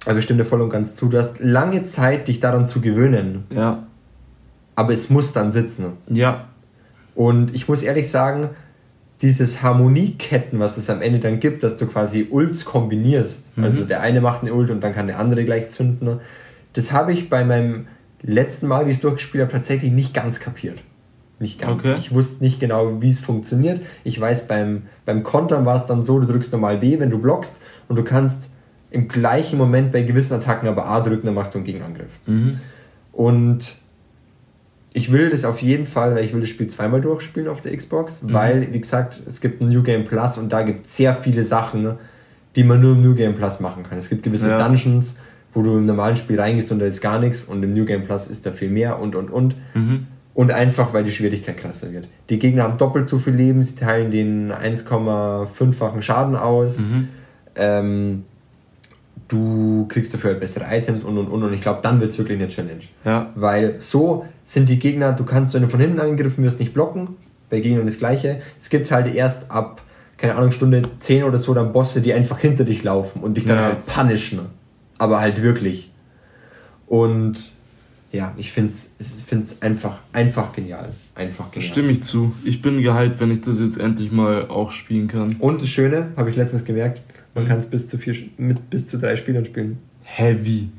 [0.06, 1.08] aber ich stimme dir voll und ganz zu.
[1.10, 3.84] Du hast lange Zeit, dich daran zu gewöhnen, Ja.
[4.76, 5.86] aber es muss dann sitzen.
[6.08, 6.45] Ja.
[7.15, 8.49] Und ich muss ehrlich sagen,
[9.21, 13.63] dieses Harmonieketten, was es am Ende dann gibt, dass du quasi Ults kombinierst, Mhm.
[13.63, 16.19] also der eine macht eine Ult und dann kann der andere gleich zünden,
[16.73, 17.88] das habe ich bei meinem
[18.21, 20.82] letzten Mal, wie ich es durchgespielt habe, tatsächlich nicht ganz kapiert.
[21.39, 21.86] Nicht ganz.
[21.86, 21.95] Okay.
[21.99, 23.82] Ich wusste nicht genau, wie es funktioniert.
[24.04, 27.19] Ich weiß, beim, beim Kontern war es dann so, du drückst normal B, wenn du
[27.19, 28.49] blockst und du kannst
[28.91, 32.12] im gleichen Moment bei gewissen Attacken aber A drücken, dann machst du einen Gegenangriff.
[32.28, 32.60] Mhm.
[33.12, 33.76] Und
[34.94, 37.76] ich will das auf jeden Fall, weil ich will das Spiel zweimal durchspielen auf der
[37.76, 41.16] Xbox, weil, wie gesagt, es gibt ein New Game Plus und da gibt es sehr
[41.16, 41.96] viele Sachen,
[42.56, 43.98] die man nur im New Game Plus machen kann.
[43.98, 44.66] Es gibt gewisse Ja.
[44.68, 45.18] Dungeons,
[45.54, 48.04] wo du im normalen Spiel reingehst und da ist gar nichts und im New Game
[48.04, 49.56] Plus ist da viel mehr und und und.
[49.74, 50.08] Mhm.
[50.36, 52.08] Und einfach, weil die Schwierigkeit krasser wird.
[52.30, 56.80] Die Gegner haben doppelt so viel Leben, sie teilen den 1,5-fachen Schaden aus.
[56.80, 57.08] Mhm.
[57.56, 58.24] Ähm,
[59.28, 62.18] du kriegst dafür halt bessere Items und und und und ich glaube, dann wird es
[62.18, 62.84] wirklich eine Challenge.
[63.06, 63.32] Ja.
[63.36, 67.10] Weil so sind die Gegner, du kannst, wenn du von hinten angegriffen wirst, nicht blocken.
[67.50, 68.42] Bei Gegnern das gleiche.
[68.58, 69.82] Es gibt halt erst ab,
[70.18, 73.46] keine Ahnung, Stunde 10 oder so dann Bosse, die einfach hinter dich laufen und dich
[73.46, 73.64] dann Ja.
[73.66, 74.40] halt punishen.
[74.98, 75.92] Aber halt wirklich.
[76.88, 77.52] Und
[78.12, 80.90] ja, ich finde es einfach, einfach genial.
[81.16, 81.72] Einfach genial.
[81.72, 82.34] Stimme ich zu.
[82.44, 85.36] Ich bin gehypt, wenn ich das jetzt endlich mal auch spielen kann.
[85.40, 87.02] Und das Schöne, habe ich letztens gemerkt,
[87.34, 87.48] man Mhm.
[87.48, 89.80] kann es bis zu vier, mit bis zu drei Spielern spielen.
[90.04, 90.69] Heavy.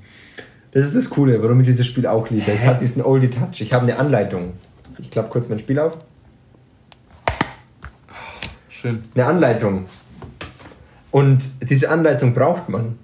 [0.72, 2.50] Das ist das Coole, warum ich dieses Spiel auch liebe.
[2.50, 2.68] Es Hä?
[2.68, 3.60] hat diesen Oldie Touch.
[3.60, 4.52] Ich habe eine Anleitung.
[4.98, 5.96] Ich klappe kurz mein Spiel auf.
[8.68, 9.02] Schön.
[9.14, 9.86] Eine Anleitung.
[11.10, 12.98] Und diese Anleitung braucht man.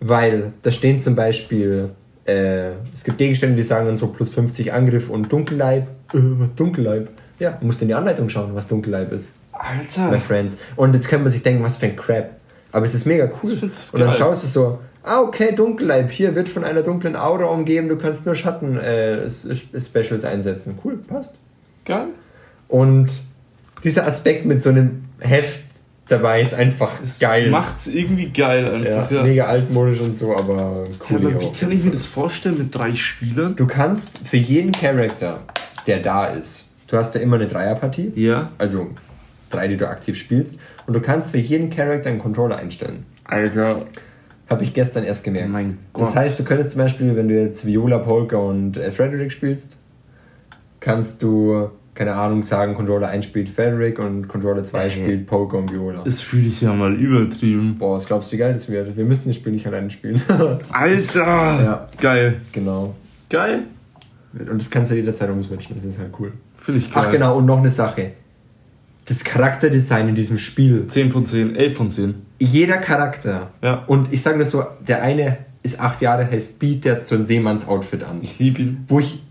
[0.00, 1.90] Weil da stehen zum Beispiel,
[2.26, 5.84] äh, es gibt Gegenstände, die sagen dann so plus 50 Angriff und Dunkelleib.
[6.12, 7.08] Äh, was Dunkelleib?
[7.38, 9.30] Ja, man muss in die Anleitung schauen, was Dunkelleib ist.
[9.62, 10.18] My Alter.
[10.20, 10.58] friends.
[10.76, 12.30] Und jetzt kann man sich denken, was für ein Crap.
[12.72, 13.52] Aber es ist mega cool.
[13.92, 17.88] Und dann schaust du so, ah, okay, Dunkelleib, hier wird von einer dunklen Aura umgeben,
[17.88, 19.20] du kannst nur Schatten äh,
[20.24, 20.78] einsetzen.
[20.84, 21.36] Cool, passt.
[21.84, 22.08] Geil.
[22.68, 23.08] Und
[23.84, 25.60] dieser Aspekt mit so einem Heft
[26.08, 27.50] dabei ist einfach Es geil.
[27.50, 29.10] macht's irgendwie geil ja, einfach.
[29.10, 29.22] Ja.
[29.22, 31.16] Mega altmodisch und so, aber Ja, cool.
[31.32, 33.56] aber wie kann ich mir das vorstellen mit drei Spielern?
[33.56, 35.40] Du kannst für jeden Charakter,
[35.86, 38.46] der da ist, du hast ja immer eine Dreierpartie, Ja.
[38.58, 38.88] also
[39.56, 43.04] drei, die du aktiv spielst, und du kannst für jeden Charakter einen Controller einstellen.
[43.24, 43.86] Alter.
[44.48, 45.48] Habe ich gestern erst gemerkt.
[45.50, 46.16] Mein Das Gott.
[46.22, 49.80] heißt, du könntest zum Beispiel, wenn du jetzt Viola, Polka und äh, Frederick spielst,
[50.78, 54.90] kannst du, keine Ahnung, sagen, Controller 1 spielt Frederick und Controller 2 Ey.
[54.90, 56.02] spielt Polka und Viola.
[56.04, 57.74] Das fühle ich ja mal übertrieben.
[57.76, 58.96] Boah, was glaubst du, wie geil das wird?
[58.96, 60.20] Wir müssen das Spiel nicht alleine spielen.
[60.70, 61.24] Alter.
[61.24, 61.86] Ja.
[62.00, 62.36] Geil.
[62.52, 62.94] genau.
[63.28, 63.64] Geil.
[64.32, 66.32] Und das kannst du jederzeit umswitchen, das ist halt cool.
[66.56, 67.04] Finde ich geil.
[67.06, 68.12] Ach genau, und noch eine Sache.
[69.06, 70.86] Das Charakterdesign in diesem Spiel.
[70.86, 72.14] 10 von 10, 11 von 10.
[72.38, 73.50] Jeder Charakter.
[73.62, 73.84] Ja.
[73.86, 77.14] Und ich sage das so, der eine ist acht Jahre, heißt Beat, der hat so
[77.14, 78.18] ein Seemanns-Outfit an.
[78.22, 78.84] Ich liebe ihn.
[78.88, 79.22] Wo ich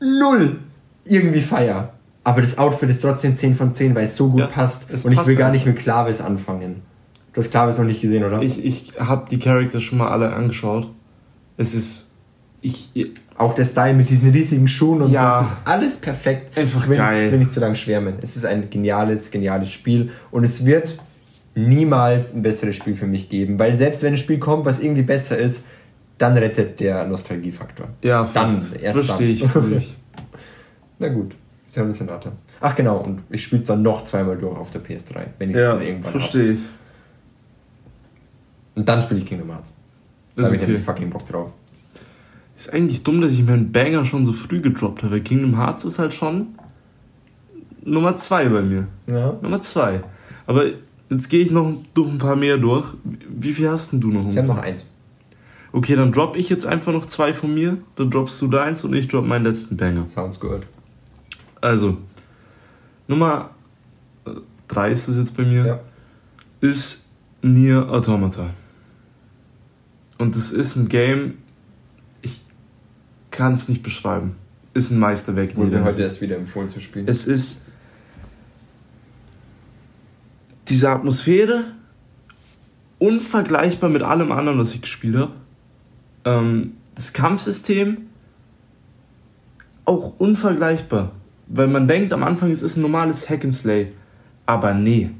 [0.00, 0.58] null
[1.04, 1.92] irgendwie feier.
[2.24, 4.90] Aber das Outfit ist trotzdem 10 von 10, weil es so gut Ja, passt.
[5.04, 6.82] Und ich will gar nicht mit Clavis anfangen.
[7.32, 8.42] Du hast Clavis noch nicht gesehen, oder?
[8.42, 10.90] Ich, ich habe die Charakter schon mal alle angeschaut.
[11.56, 12.12] Es ist.
[12.62, 12.90] Ich.
[13.38, 15.42] Auch der Style mit diesen riesigen Schuhen und Ja.
[15.42, 15.42] so.
[15.44, 16.56] Es ist alles perfekt.
[16.56, 17.26] Einfach ich will, geil.
[17.26, 18.14] Ich will nicht zu lange schwärmen.
[18.22, 20.10] Es ist ein geniales, geniales Spiel.
[20.30, 20.98] Und es wird
[21.54, 23.58] niemals ein besseres Spiel für mich geben.
[23.58, 25.66] Weil selbst wenn ein Spiel kommt, was irgendwie besser ist,
[26.18, 27.88] dann rettet der Nostalgiefaktor.
[28.02, 29.44] Ja, Dann, erst Verstehe ich.
[29.46, 29.94] fühl ich.
[30.98, 31.34] Na gut.
[31.68, 32.32] Servus Sonata.
[32.60, 35.56] Ach genau, und ich spiele es dann noch zweimal durch auf der PS3, wenn ich
[35.56, 36.60] es ja, dann irgendwann verstehe ich.
[38.74, 39.74] Und dann spiele ich Kingdom Hearts.
[40.34, 40.70] Da Ist habe ich okay.
[40.70, 41.52] nämlich fucking Bock drauf.
[42.56, 45.12] Ist eigentlich dumm, dass ich meinen Banger schon so früh gedroppt habe.
[45.14, 46.48] weil Kingdom Hearts ist halt schon
[47.84, 48.88] Nummer 2 bei mir.
[49.10, 49.36] Ja.
[49.42, 50.02] Nummer 2.
[50.46, 50.64] Aber
[51.10, 52.86] jetzt gehe ich noch durch ein paar mehr durch.
[53.28, 54.28] Wie viel hast denn du noch?
[54.30, 54.86] Ich habe noch eins.
[55.72, 57.76] Okay, dann drop ich jetzt einfach noch zwei von mir.
[57.96, 60.08] Dann droppst du deins und ich drop meinen letzten Banger.
[60.08, 60.62] Sounds good.
[61.60, 61.98] Also,
[63.08, 63.50] Nummer
[64.68, 65.80] 3 ist es jetzt bei mir, Ja.
[66.60, 67.08] ist
[67.42, 68.46] Nier Automata.
[70.18, 71.34] Und es ist ein Game,
[73.36, 74.36] kann es nicht beschreiben.
[74.74, 75.56] Ist ein Meisterwerk.
[75.56, 77.06] Wurde mir heute erst wieder empfohlen zu spielen.
[77.08, 77.64] Es ist
[80.68, 81.64] diese Atmosphäre
[82.98, 85.32] unvergleichbar mit allem anderen, was ich gespielt habe.
[86.24, 87.98] Ähm, das Kampfsystem
[89.84, 91.12] auch unvergleichbar.
[91.46, 93.92] Weil man denkt am Anfang, es ist ein normales Hack and Slay.
[94.46, 95.10] Aber nee.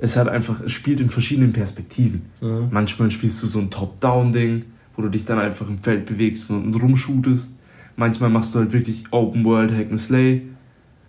[0.00, 2.26] Es hat einfach, es spielt in verschiedenen Perspektiven.
[2.40, 2.68] Mhm.
[2.70, 4.64] Manchmal spielst du so ein Top-Down-Ding,
[4.96, 7.56] wo du dich dann einfach im Feld bewegst und rumshootest.
[7.96, 10.42] Manchmal machst du halt wirklich Open World Hack and Slay.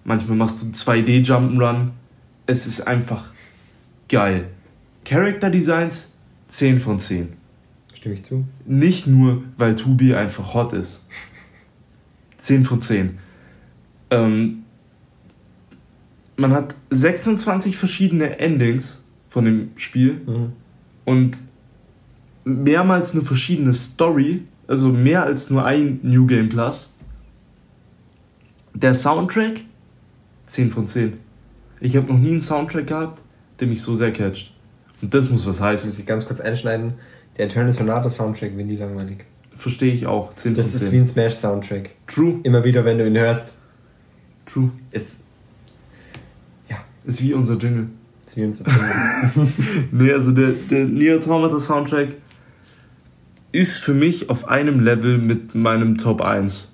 [0.03, 1.89] Manchmal machst du 2D Jump'n'Run.
[2.45, 3.31] Es ist einfach
[4.09, 4.49] geil.
[5.05, 6.11] Character Designs
[6.49, 7.29] 10 von 10.
[7.93, 8.45] Stimme ich zu?
[8.65, 11.07] Nicht nur, weil Tubi einfach hot ist.
[12.37, 13.17] 10 von 10.
[14.09, 14.63] Ähm,
[16.35, 20.51] man hat 26 verschiedene Endings von dem Spiel Mhm.
[21.05, 21.37] und
[22.45, 26.93] mehrmals eine verschiedene Story, also mehr als nur ein New Game Plus.
[28.73, 29.62] Der Soundtrack
[30.47, 31.13] 10 von 10.
[31.79, 33.21] Ich habe noch nie einen Soundtrack gehabt,
[33.60, 34.53] der mich so sehr catcht.
[35.01, 35.89] Und das muss was heißen.
[35.89, 36.93] muss ich ganz kurz einschneiden.
[37.38, 39.25] Der Eternal Sonata Soundtrack wird nie langweilig.
[39.56, 40.36] Verstehe ich auch.
[40.36, 40.93] 10 Das von ist 10.
[40.93, 41.89] wie ein Smash Soundtrack.
[42.08, 43.58] True, Immer wieder, wenn du ihn hörst,
[44.45, 44.71] true.
[44.91, 45.25] ist
[47.06, 47.89] Ist wie unser Jingle.
[48.25, 48.63] ist wie ein so
[49.91, 52.15] Nee, also der, der Nier Automata Soundtrack
[53.53, 56.69] ist für mich auf einem Level mit meinem Top 1.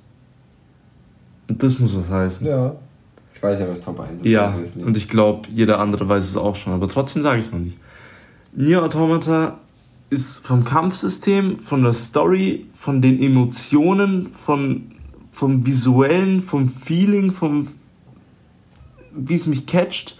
[1.47, 2.47] Und das muss was heißen.
[2.47, 2.75] Ja.
[3.35, 4.25] Ich weiß ja, was Top 1 ist.
[4.25, 4.83] Ja, obviously.
[4.83, 7.59] und ich glaube, jeder andere weiß es auch schon, aber trotzdem sage ich es noch
[7.59, 7.77] nicht.
[8.53, 9.59] Nier Automata
[10.09, 14.91] ist vom Kampfsystem, von der Story, von den Emotionen, von,
[15.29, 17.67] vom Visuellen, vom Feeling, vom
[19.11, 20.17] wie es mich catcht,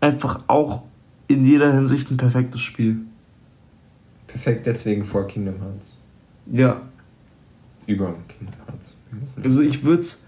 [0.00, 0.84] einfach auch
[1.28, 3.00] in jeder Hinsicht ein perfektes Spiel.
[4.30, 5.92] Perfekt deswegen vor Kingdom Hearts.
[6.50, 6.82] Ja,
[7.86, 8.96] Über Kingdom Hearts.
[9.42, 10.26] Also ich würde es,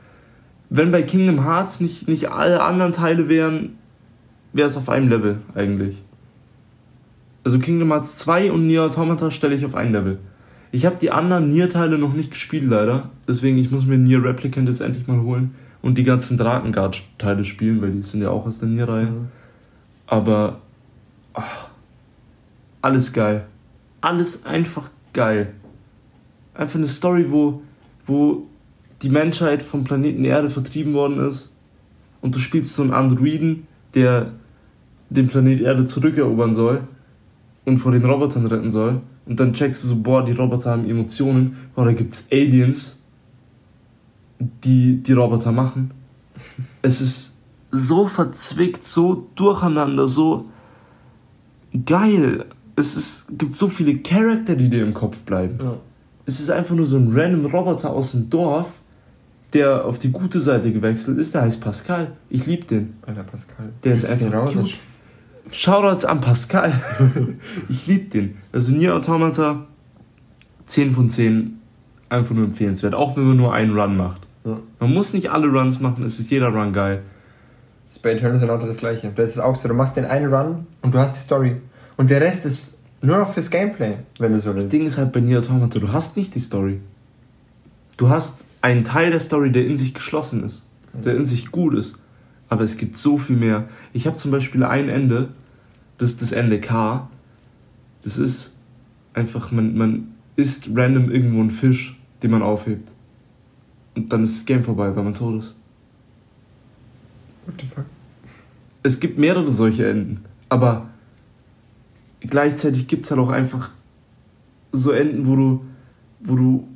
[0.71, 3.79] wenn bei Kingdom Hearts nicht, nicht alle anderen Teile wären,
[4.53, 6.03] wäre es auf einem Level eigentlich.
[7.45, 10.19] Also Kingdom Hearts 2 und Nier Automata stelle ich auf ein Level.
[10.73, 13.11] Ich habe die anderen Nier-Teile noch nicht gespielt, leider.
[13.29, 17.83] Deswegen, ich muss mir Nier Replicant jetzt endlich mal holen und die ganzen Drakengard-Teile spielen,
[17.83, 19.07] weil die sind ja auch aus der Nier-Reihe.
[19.07, 19.29] Mhm.
[20.07, 20.61] Aber
[21.35, 21.69] ach,
[22.81, 23.47] alles geil.
[24.03, 25.55] Alles einfach geil.
[26.55, 27.63] Einfach eine Story, wo,
[28.05, 28.47] wo
[29.01, 31.55] die Menschheit vom Planeten Erde vertrieben worden ist
[32.21, 34.33] und du spielst so einen Androiden, der
[35.11, 36.83] den Planet Erde zurückerobern soll
[37.65, 39.01] und vor den Robotern retten soll.
[39.27, 41.57] Und dann checkst du so, boah, die Roboter haben Emotionen.
[41.75, 43.03] Boah, da gibt's Aliens,
[44.39, 45.93] die die Roboter machen.
[46.85, 47.39] Es ist
[47.71, 50.47] so verzwickt, so durcheinander, so
[51.87, 52.47] geil.
[52.77, 55.59] Es ist, gibt so viele Charakter, die dir im Kopf bleiben.
[55.63, 55.77] Ja.
[56.25, 58.71] Es ist einfach nur so ein random Roboter aus dem Dorf,
[59.53, 61.35] der auf die gute Seite gewechselt ist.
[61.35, 62.13] Der heißt Pascal.
[62.31, 62.95] Ich liebe den.
[63.07, 63.71] Alter Pascal.
[63.85, 64.71] Der ist Grüße einfach gehen raus.
[64.71, 65.55] cute.
[65.55, 66.73] Shoutouts an Pascal.
[67.69, 68.37] ich liebe den.
[68.53, 69.67] Also Nier Automata
[70.67, 71.59] 10 von 10
[72.09, 72.95] einfach nur empfehlenswert.
[72.95, 74.23] Auch wenn man nur einen Run macht.
[74.45, 74.59] Ja.
[74.81, 77.03] Man muss nicht alle Runs machen, es ist jeder Run geil.
[77.89, 79.13] ist bei Eternal Sonata das gleiche.
[79.15, 81.57] Das ist auch so, du machst den einen Run und du hast die Story.
[81.97, 84.73] Und der Rest ist nur noch fürs Gameplay, wenn du so Das willst.
[84.73, 86.81] Ding ist halt bei Nier Automata, du hast nicht die Story.
[87.97, 90.65] Du hast einen Teil der Story, der in sich geschlossen ist.
[90.93, 91.99] Der in sich gut ist.
[92.49, 93.69] Aber es gibt so viel mehr.
[93.93, 95.31] Ich habe zum Beispiel ein Ende,
[95.99, 97.09] das ist das Ende K.
[98.05, 98.57] Das ist
[99.15, 102.89] einfach, man, man isst random irgendwo einen Fisch, den man aufhebt.
[103.95, 105.55] Und dann ist das Game vorbei, weil man tot ist.
[107.47, 107.85] What the fuck?
[108.83, 110.25] Es gibt mehrere solche Enden.
[110.49, 110.89] Aber
[112.27, 113.71] gleichzeitig gibt es halt auch einfach
[114.73, 115.65] so Enden, wo du,
[116.21, 116.69] wo du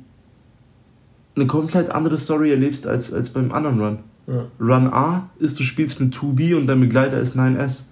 [1.35, 3.99] eine komplett andere Story erlebst als, als beim anderen Run.
[4.27, 4.45] Ja.
[4.59, 7.83] Run A ist, du spielst mit 2B und dein Begleiter ist 9S.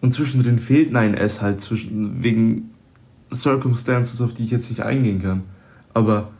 [0.00, 2.70] Und zwischendrin fehlt 9S halt zwischen, wegen
[3.32, 5.42] Circumstances, auf die ich jetzt nicht eingehen kann.
[5.94, 6.30] Aber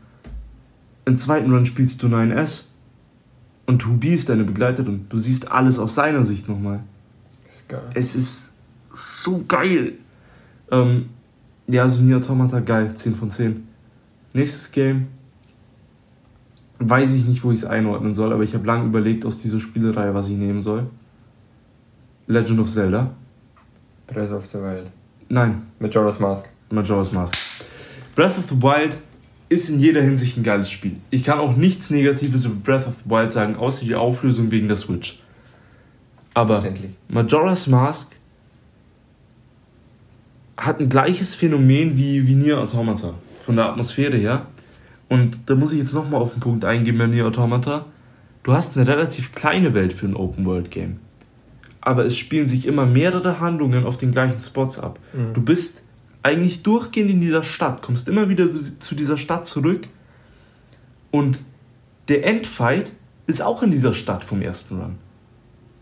[1.04, 2.64] im zweiten Run spielst du 9S.
[3.66, 5.06] Und 2B ist deine Begleiterin.
[5.08, 6.84] Du siehst alles aus seiner Sicht nochmal.
[7.46, 7.82] Ist geil.
[7.94, 8.55] Es ist
[8.96, 9.94] so geil.
[10.70, 11.10] Ähm,
[11.66, 13.66] ja, also Nier Automata geil, 10 von 10.
[14.32, 15.08] Nächstes Game.
[16.78, 19.60] Weiß ich nicht, wo ich es einordnen soll, aber ich habe lange überlegt aus dieser
[19.60, 20.86] Spielereihe, was ich nehmen soll.
[22.26, 23.10] Legend of Zelda.
[24.06, 24.90] Breath of the Wild.
[25.28, 26.48] Nein, Mit Jonas Mask.
[26.70, 27.36] Majora's Mask.
[28.14, 28.96] Breath of the Wild
[29.48, 30.96] ist in jeder Hinsicht ein geiles Spiel.
[31.10, 34.66] Ich kann auch nichts Negatives über Breath of the Wild sagen, außer die Auflösung wegen
[34.66, 35.20] der Switch.
[36.34, 36.62] Aber
[37.08, 38.15] Majora's Mask
[40.56, 44.46] hat ein gleiches Phänomen wie, wie Nier Automata, von der Atmosphäre her.
[45.08, 47.86] Und da muss ich jetzt nochmal auf den Punkt eingehen bei Nier Automata.
[48.42, 50.98] Du hast eine relativ kleine Welt für ein Open-World-Game.
[51.80, 54.98] Aber es spielen sich immer mehrere Handlungen auf den gleichen Spots ab.
[55.12, 55.34] Mhm.
[55.34, 55.84] Du bist
[56.22, 59.86] eigentlich durchgehend in dieser Stadt, kommst immer wieder zu dieser Stadt zurück.
[61.12, 61.38] Und
[62.08, 62.90] der Endfight
[63.26, 64.96] ist auch in dieser Stadt vom ersten Run.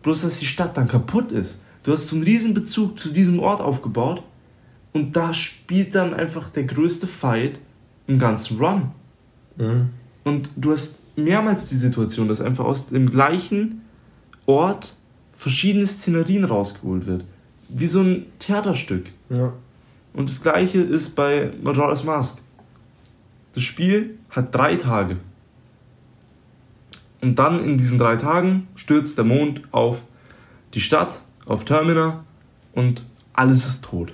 [0.03, 1.63] Bloß, dass die Stadt dann kaputt ist.
[1.83, 4.23] Du hast so einen riesen Bezug zu diesem Ort aufgebaut
[4.95, 7.59] und da spielt dann einfach der größte Fight
[8.07, 8.93] im ganzen Run.
[9.57, 9.91] Mhm.
[10.23, 13.83] Und du hast mehrmals die Situation, dass einfach aus dem gleichen
[14.47, 14.95] Ort
[15.37, 17.25] verschiedene Szenerien rausgeholt wird.
[17.69, 19.07] Wie so ein Theaterstück.
[19.31, 19.53] Ja.
[20.13, 22.41] Und das gleiche ist bei Majora's Mask.
[23.55, 25.17] Das Spiel hat drei Tage.
[27.21, 30.03] Und dann in diesen drei Tagen stürzt der Mond auf
[30.75, 32.23] die Stadt, auf Termina
[32.75, 34.13] und alles ist tot.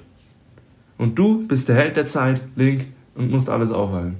[1.00, 4.16] Und du bist der Held der Zeit, Link, und musst alles aufhalten.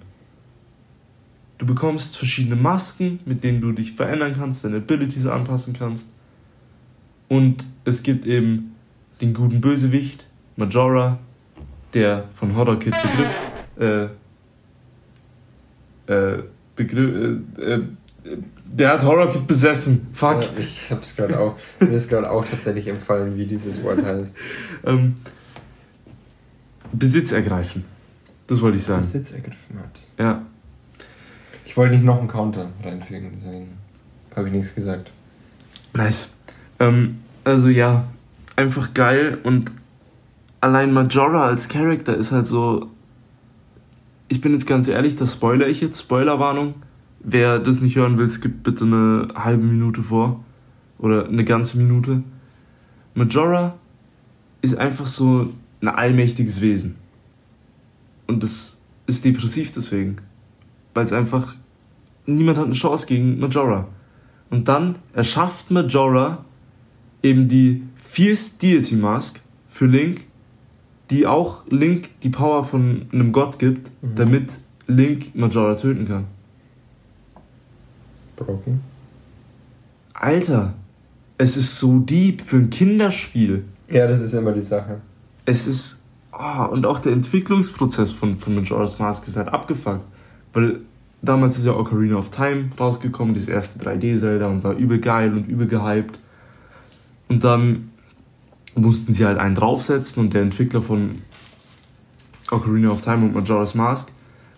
[1.59, 6.11] Du bekommst verschiedene Masken, mit denen du dich verändern kannst, deine Abilities anpassen kannst.
[7.29, 8.77] Und es gibt eben
[9.21, 10.25] den guten Bösewicht,
[10.57, 11.19] Majora,
[11.93, 14.09] der von Horror Kid Begriff,
[16.09, 16.43] äh, äh,
[16.77, 17.83] Begriff, äh, äh,
[18.65, 20.09] der hat Horror Kid besessen.
[20.15, 20.45] Fuck.
[20.45, 24.35] Ja, ich hab's gerade auch, mir ist gerade auch tatsächlich empfallen, wie dieses Wort heißt.
[24.87, 25.15] ähm,
[26.93, 27.85] Besitz ergreifen.
[28.47, 29.01] Das wollte ich sagen.
[29.01, 30.01] Besitz ergriffen hat.
[30.19, 30.43] Ja.
[31.65, 33.69] Ich wollte nicht noch einen Counter reinfügen, deswegen
[34.35, 35.11] habe ich nichts gesagt.
[35.95, 36.33] Nice.
[36.81, 38.05] Ähm, also ja,
[38.57, 39.71] einfach geil und
[40.61, 42.89] allein Majora als Charakter ist halt so.
[44.29, 46.01] Ich bin jetzt ganz ehrlich, das spoiler ich jetzt.
[46.01, 46.75] Spoilerwarnung.
[47.21, 50.45] Wer das nicht hören will, skippt bitte eine halbe Minute vor.
[50.99, 52.23] Oder eine ganze Minute.
[53.15, 53.75] Majora
[54.63, 56.97] ist einfach so ein allmächtiges Wesen.
[58.27, 60.17] Und das ist depressiv deswegen.
[60.95, 61.55] Weil es einfach.
[62.27, 63.89] Niemand hat eine Chance gegen Majora.
[64.51, 66.45] Und dann erschafft Majora
[67.23, 70.23] eben die Fierce Deity Mask für Link,
[71.11, 74.15] die auch Link die Power von einem Gott gibt, mhm.
[74.17, 74.51] damit
[74.87, 76.27] Link Majora töten kann.
[78.37, 78.81] Broken.
[80.15, 80.75] Alter,
[81.39, 83.65] es ist so deep für ein Kinderspiel.
[83.89, 85.01] Ja, das ist immer die Sache.
[85.45, 86.05] Es ist.
[86.33, 90.05] Oh, und auch der Entwicklungsprozess von, von Majora's Mask ist halt abgefuckt.
[90.53, 90.81] Weil
[91.23, 95.49] damals ist ja Ocarina of Time rausgekommen, dieses erste 3D-Zelda und war übel geil und
[95.49, 96.19] übel gehypt.
[97.29, 97.91] Und dann
[98.75, 101.23] mussten sie halt einen draufsetzen und der Entwickler von
[102.51, 104.11] Ocarina of Time und Majora's Mask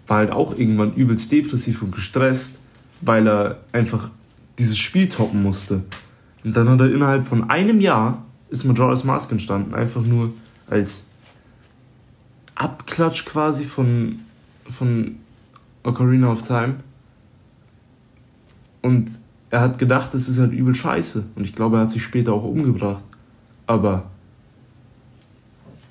[0.07, 2.59] war halt auch irgendwann übelst depressiv und gestresst
[3.03, 4.11] weil er einfach
[4.59, 5.83] dieses Spiel toppen musste.
[6.45, 10.33] Und dann hat er innerhalb von einem Jahr ist Majora's Mask entstanden, einfach nur
[10.69, 11.07] als
[12.55, 14.21] Abklatsch quasi von,
[14.69, 15.17] von
[15.83, 16.77] Ocarina of Time.
[18.83, 19.11] Und
[19.51, 21.25] er hat gedacht, das ist halt übel scheiße.
[21.35, 23.05] Und ich glaube, er hat sich später auch umgebracht.
[23.67, 24.11] Aber.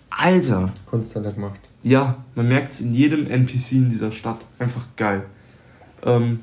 [0.09, 0.73] Alter!
[0.85, 1.59] Kunst hat er gemacht.
[1.83, 4.39] Ja, man merkt es in jedem NPC in dieser Stadt.
[4.59, 5.25] Einfach geil.
[6.03, 6.39] Ähm,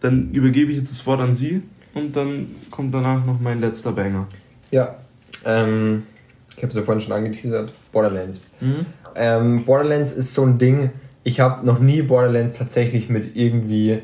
[0.00, 1.62] dann übergebe ich jetzt das Wort an Sie
[1.94, 4.26] und dann kommt danach noch mein letzter Banger.
[4.70, 4.96] Ja,
[5.44, 6.04] ähm,
[6.58, 8.40] ich habe es ja vorhin schon angeteasert, Borderlands.
[8.60, 8.86] Mhm.
[9.14, 10.90] Ähm, Borderlands ist so ein Ding,
[11.22, 14.02] ich habe noch nie Borderlands tatsächlich mit irgendwie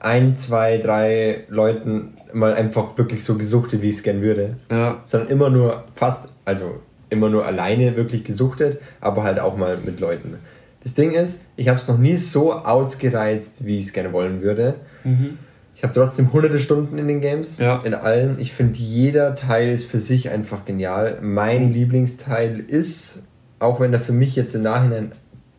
[0.00, 4.56] ein, zwei, drei Leuten mal einfach wirklich so gesuchtet, wie ich es gern würde.
[4.70, 5.00] Ja.
[5.04, 10.00] Sondern immer nur fast, also immer nur alleine wirklich gesuchtet, aber halt auch mal mit
[10.00, 10.38] Leuten.
[10.82, 14.40] Das Ding ist, ich habe es noch nie so ausgereizt, wie ich es gerne wollen
[14.40, 14.76] würde.
[15.04, 15.38] Mhm.
[15.78, 17.80] Ich habe trotzdem hunderte Stunden in den Games, ja.
[17.84, 18.40] in allen.
[18.40, 21.20] Ich finde, jeder Teil ist für sich einfach genial.
[21.22, 23.22] Mein Lieblingsteil ist,
[23.60, 25.12] auch wenn er für mich jetzt im Nachhinein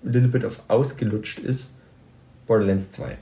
[0.04, 1.70] ein little bit of ausgelutscht ist,
[2.48, 3.18] Borderlands 2.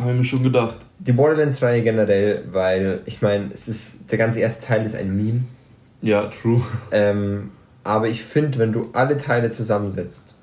[0.00, 0.78] Habe ich mir schon gedacht.
[0.98, 5.44] Die Borderlands-Reihe generell, weil ich meine, es ist der ganze erste Teil ist ein Meme.
[6.00, 6.60] Ja, true.
[6.90, 7.52] Ähm,
[7.84, 10.38] aber ich finde, wenn du alle Teile zusammensetzt,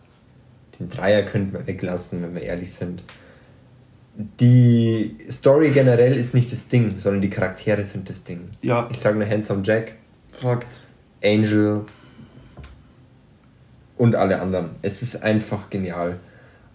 [0.79, 3.03] den Dreier könnten wir weglassen, wenn wir ehrlich sind
[4.19, 8.49] die Story generell ist nicht das Ding, sondern die Charaktere sind das Ding.
[8.61, 8.87] Ja.
[8.91, 9.93] Ich sage nur Handsome Jack.
[10.31, 10.81] Fakt.
[11.23, 11.85] Angel.
[13.97, 14.71] Und alle anderen.
[14.81, 16.19] Es ist einfach genial.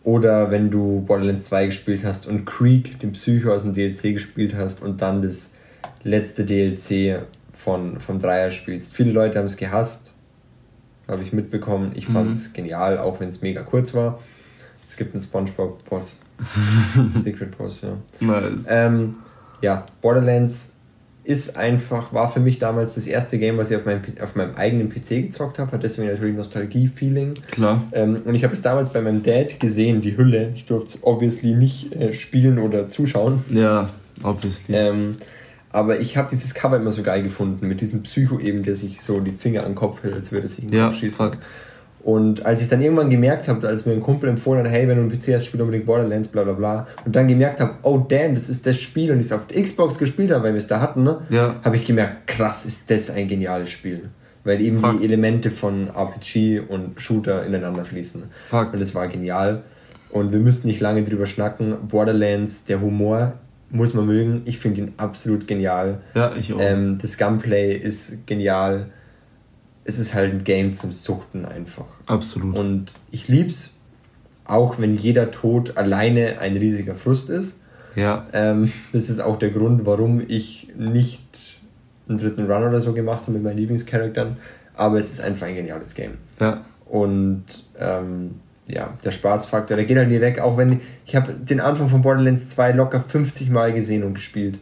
[0.04, 4.54] Oder wenn du Borderlands 2 gespielt hast und Creek, den Psycho aus dem DLC gespielt
[4.54, 5.54] hast und dann das
[6.02, 8.94] letzte DLC von, vom Dreier spielst.
[8.94, 10.12] Viele Leute haben es gehasst.
[11.08, 11.92] habe ich mitbekommen.
[11.94, 14.18] Ich fand es genial, auch wenn es mega kurz war.
[14.88, 16.20] Es gibt einen Spongebob-Boss.
[17.08, 17.96] Secret Boss, ja.
[18.20, 18.64] Nice.
[18.68, 19.16] Ähm,
[19.60, 20.74] ja, Borderlands
[21.24, 24.54] ist einfach, war für mich damals das erste Game, was ich auf meinem, auf meinem
[24.56, 27.34] eigenen PC gezockt habe, hat deswegen natürlich Nostalgie-Feeling.
[27.50, 27.84] Klar.
[27.92, 30.52] Ähm, und ich habe es damals bei meinem Dad gesehen, die Hülle.
[30.54, 33.42] Ich durfte es obviously nicht äh, spielen oder zuschauen.
[33.50, 33.88] Ja,
[34.22, 34.74] obviously.
[34.76, 35.16] Ähm,
[35.70, 39.00] aber ich habe dieses Cover immer so geil gefunden, mit diesem Psycho eben, der sich
[39.00, 41.32] so die Finger an den Kopf hält, als würde sich den Ja, Kopf schießen.
[42.04, 44.96] Und als ich dann irgendwann gemerkt habe, als mir ein Kumpel empfohlen hat, hey, wenn
[44.96, 48.04] du einen PC hast, spiel unbedingt Borderlands, bla bla bla, und dann gemerkt habe, oh
[48.06, 50.58] damn, das ist das Spiel und ich es auf der Xbox gespielt habe, weil wir
[50.58, 51.22] es da hatten, ne?
[51.30, 51.56] Ja.
[51.64, 54.10] habe ich gemerkt, krass, ist das ein geniales Spiel.
[54.44, 55.00] Weil eben Fakt.
[55.00, 58.24] die Elemente von RPG und Shooter ineinander fließen.
[58.44, 58.74] Fakt.
[58.74, 59.62] Und das war genial.
[60.10, 61.88] Und wir müssen nicht lange drüber schnacken.
[61.88, 63.32] Borderlands, der Humor
[63.70, 64.42] muss man mögen.
[64.44, 66.02] Ich finde ihn absolut genial.
[66.14, 66.58] Ja, ich auch.
[66.60, 68.90] Ähm, das Gunplay ist genial.
[69.84, 71.84] Es ist halt ein Game zum Suchten einfach.
[72.06, 72.56] Absolut.
[72.56, 73.70] Und ich lieb's,
[74.44, 77.60] auch wenn jeder Tod alleine ein riesiger Frust ist.
[77.94, 81.22] ja, Ähm, das ist auch der Grund, warum ich nicht
[82.08, 84.36] einen dritten Run oder so gemacht habe mit meinen Lieblingscharakteren.
[84.76, 86.18] Aber es ist einfach ein geniales Game.
[86.40, 87.44] ja, Und
[87.78, 90.40] ähm, ja, der Spaßfaktor, der geht halt nie weg.
[90.40, 94.58] Auch wenn ich habe den Anfang von Borderlands 2 locker 50 Mal gesehen und gespielt.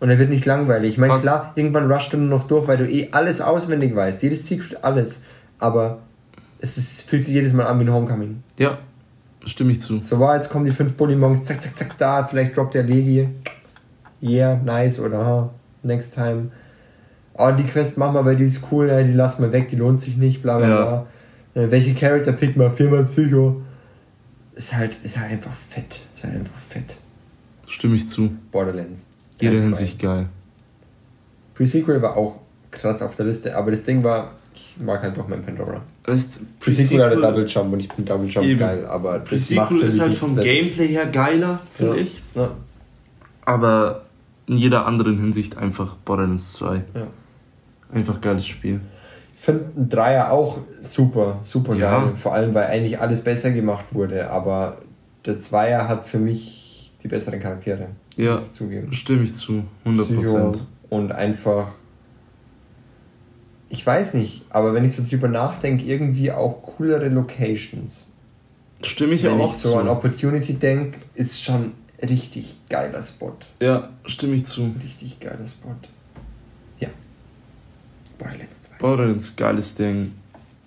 [0.00, 0.90] Und er wird nicht langweilig.
[0.90, 4.22] Ich meine, klar, irgendwann rusht du nur noch durch, weil du eh alles auswendig weißt.
[4.22, 5.24] Jedes Secret, alles.
[5.58, 5.98] Aber
[6.60, 8.42] es, ist, es fühlt sich jedes Mal an wie ein Homecoming.
[8.58, 8.78] ja,
[9.44, 10.00] stimme ich zu.
[10.00, 13.28] So war, jetzt kommen die fünf Bullymongs, zack, zack, zack, da, vielleicht droppt der Legi.
[14.22, 15.50] Yeah, nice, oder
[15.82, 16.50] next time.
[17.34, 19.76] Oh, die Quest machen wir, weil die ist cool, ja, die lassen wir weg, die
[19.76, 21.06] lohnt sich nicht, bla bla bla.
[21.54, 22.74] Äh, welche Charakter pickt man?
[22.74, 23.62] Viermal Psycho.
[24.54, 26.00] Ist halt, ist halt einfach fett.
[26.14, 26.96] Ist halt einfach fett.
[27.66, 28.30] Stimme ich zu.
[28.50, 29.10] Borderlands.
[29.40, 29.68] Jeder Teil zwei.
[29.68, 30.26] Hinsicht geil.
[31.54, 32.36] Pre-Sequel war auch
[32.70, 35.80] krass auf der Liste, aber das Ding war, ich mag halt doch mein Pandora.
[36.04, 38.58] Pre-Sequel hatte Double Jump und ich bin Double Jump Eben.
[38.60, 40.36] geil, aber Pre-Sequel ist halt vom.
[40.36, 42.02] Gameplay her geiler, finde Ja.
[42.02, 42.22] ich.
[42.34, 42.50] Ja.
[43.44, 44.02] Aber
[44.46, 46.76] in jeder anderen Hinsicht einfach Borderlands 2.
[46.94, 47.06] Ja.
[47.92, 48.80] Einfach geiles Spiel.
[49.36, 52.00] Ich finde ein Dreier auch super, super Ja.
[52.00, 52.12] geil.
[52.16, 54.30] Vor allem, weil eigentlich alles besser gemacht wurde.
[54.30, 54.78] Aber
[55.24, 57.88] der Zweier hat für mich die besseren Charaktere.
[58.18, 58.42] Ja.
[58.50, 58.92] Zugeben.
[58.92, 59.64] Stimme ich zu.
[59.86, 60.02] 100%.
[60.04, 60.60] Psycho
[60.90, 61.72] und einfach.
[63.70, 68.08] Ich weiß nicht, aber wenn ich so drüber nachdenke, irgendwie auch coolere Locations.
[68.82, 69.76] Stimme ich wenn auch ich so zu.
[69.76, 73.36] an Opportunity denke, ist schon richtig geiler Spot.
[73.60, 74.74] Ja, stimme ich zu.
[74.82, 75.74] Richtig geiler Spot.
[76.78, 76.88] Ja.
[78.18, 78.76] Borderlands 2.
[78.78, 80.12] Borderlands, geiles Ding.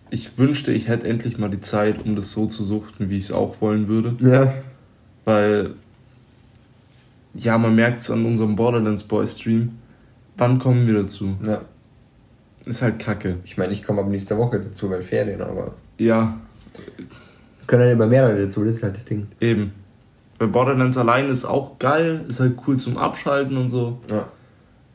[0.10, 3.26] Ich wünschte, ich hätte endlich mal die Zeit, um das so zu suchten, wie ich
[3.26, 4.16] es auch wollen würde.
[4.20, 4.54] Ja.
[5.24, 5.76] Weil,
[7.34, 9.78] ja, man merkt es an unserem Borderlands Boy Stream.
[10.38, 11.36] Wann kommen wir dazu?
[11.46, 11.62] ja.
[12.64, 13.38] Ist halt kacke.
[13.44, 15.74] Ich meine, ich komme ab nächster Woche dazu, weil Ferien, aber.
[15.98, 16.38] Ja,
[17.66, 19.26] Können halt immer mehr Leute dazu, das ist halt das Ding.
[19.40, 19.74] eben.
[20.38, 23.98] Weil Borderlands allein ist auch geil, ist halt cool zum Abschalten und so.
[24.10, 24.28] Ja.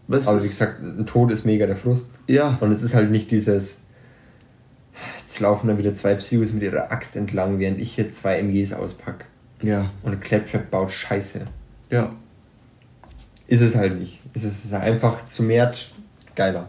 [0.06, 2.12] Was Aber wie gesagt, ein Tod ist mega der Frust.
[2.28, 3.80] ja, Und es ist halt nicht dieses.
[5.18, 8.72] Jetzt laufen dann wieder zwei Psychos mit ihrer Axt entlang, während ich hier zwei MGs
[8.74, 9.24] auspack.
[9.60, 11.46] ja, Und Claptrap baut Scheiße.
[11.90, 12.12] ja,
[13.48, 14.20] Ist es halt nicht.
[14.34, 15.72] Es ist einfach zu mehr
[16.34, 16.68] geiler.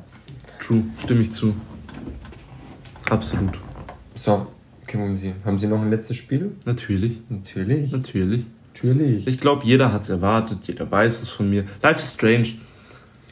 [0.59, 1.55] true, stimme ich zu.
[3.09, 3.57] Absolut.
[4.15, 4.47] So,
[4.85, 5.33] kennen Sie.
[5.45, 6.51] Haben Sie noch ein letztes Spiel?
[6.65, 7.91] Natürlich, Natürlich.
[7.91, 8.45] natürlich.
[8.73, 9.27] Natürlich.
[9.27, 11.63] Ich glaube, jeder hat es erwartet, jeder weiß es von mir.
[11.81, 12.49] Life is Strange.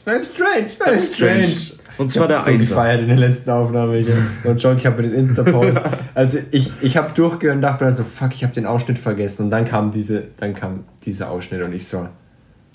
[0.04, 1.42] Life is Strange, Life is Strange.
[1.46, 1.80] Strange.
[1.98, 2.58] Und zwar ich der so Einser.
[2.58, 3.98] gefeiert in der letzten Aufnahme.
[4.00, 4.06] Ich,
[4.44, 5.80] und John, ich habe den Insta-Post.
[6.14, 9.44] Also ich, ich habe durchgehört und dachte mir so, fuck, ich habe den Ausschnitt vergessen.
[9.44, 12.08] Und dann kam diese, dann kam dieser Ausschnitt und ich so,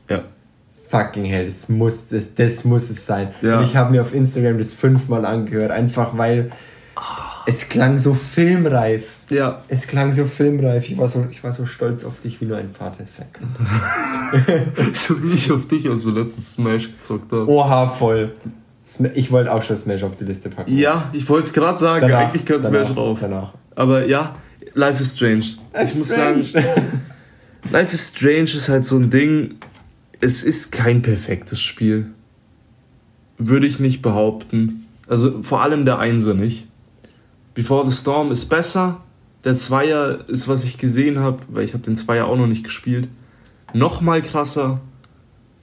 [0.10, 0.24] Ja.
[0.92, 3.30] Fucking hell, das muss, das, das muss es sein.
[3.42, 3.60] Ja.
[3.60, 6.52] Und ich habe mir auf Instagram das fünfmal angehört, einfach weil
[7.48, 9.16] es klang so filmreif.
[9.30, 9.62] Ja.
[9.68, 10.90] Es klang so filmreif.
[10.90, 13.28] Ich war so, ich war so stolz auf dich, wie nur ein Vater es sein
[13.32, 13.62] könnte.
[14.94, 17.48] So wie ich auf dich, als wir letztens Smash gezockt haben.
[17.48, 18.34] Oha, voll.
[19.14, 20.78] Ich wollte auch schon Smash auf die Liste packen.
[20.78, 23.20] Ja, ich wollte es gerade sagen, Danach, eigentlich gehört danach, Smash drauf.
[23.22, 23.54] Danach.
[23.76, 24.36] Aber ja,
[24.74, 25.44] Life is Strange.
[25.84, 26.46] ich muss sagen,
[27.72, 29.56] Life is Strange ist halt so ein Ding,
[30.22, 32.12] es ist kein perfektes Spiel.
[33.38, 34.88] Würde ich nicht behaupten.
[35.08, 36.68] Also vor allem der Einser nicht.
[37.56, 39.04] Before the Storm ist besser.
[39.44, 42.64] Der Zweier ist, was ich gesehen habe, weil ich habe den Zweier auch noch nicht
[42.64, 43.10] gespielt,
[43.74, 44.80] noch mal krasser.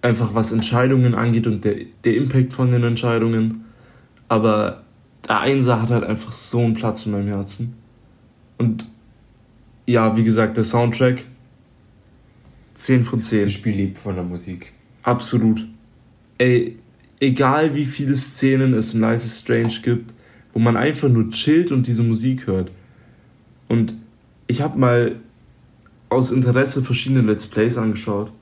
[0.03, 3.65] Einfach was Entscheidungen angeht und der, der Impact von den Entscheidungen.
[4.29, 4.83] Aber
[5.27, 7.75] der Einser hat halt einfach so einen Platz in meinem Herzen.
[8.59, 8.87] Und
[9.87, 11.25] ja, wie gesagt, der Soundtrack
[12.79, 13.45] 10 von 10.
[13.45, 14.73] Das Spiel lebt von der Musik.
[15.03, 15.67] Absolut.
[16.39, 16.79] Ey,
[17.21, 20.15] egal wie viele Szenen es in Life is Strange gibt,
[20.53, 22.71] wo man einfach nur chillt und diese Musik hört.
[23.69, 23.95] Und
[24.47, 25.17] ich habe mal
[26.09, 28.33] aus Interesse verschiedene Let's Plays angeschaut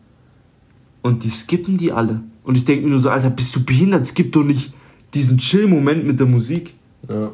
[1.02, 2.22] und die skippen die alle.
[2.44, 4.06] Und ich denke mir nur so, Alter, bist du behindert?
[4.06, 4.72] Skip doch nicht
[5.14, 6.74] diesen Chill-Moment mit der Musik.
[7.08, 7.32] Ja.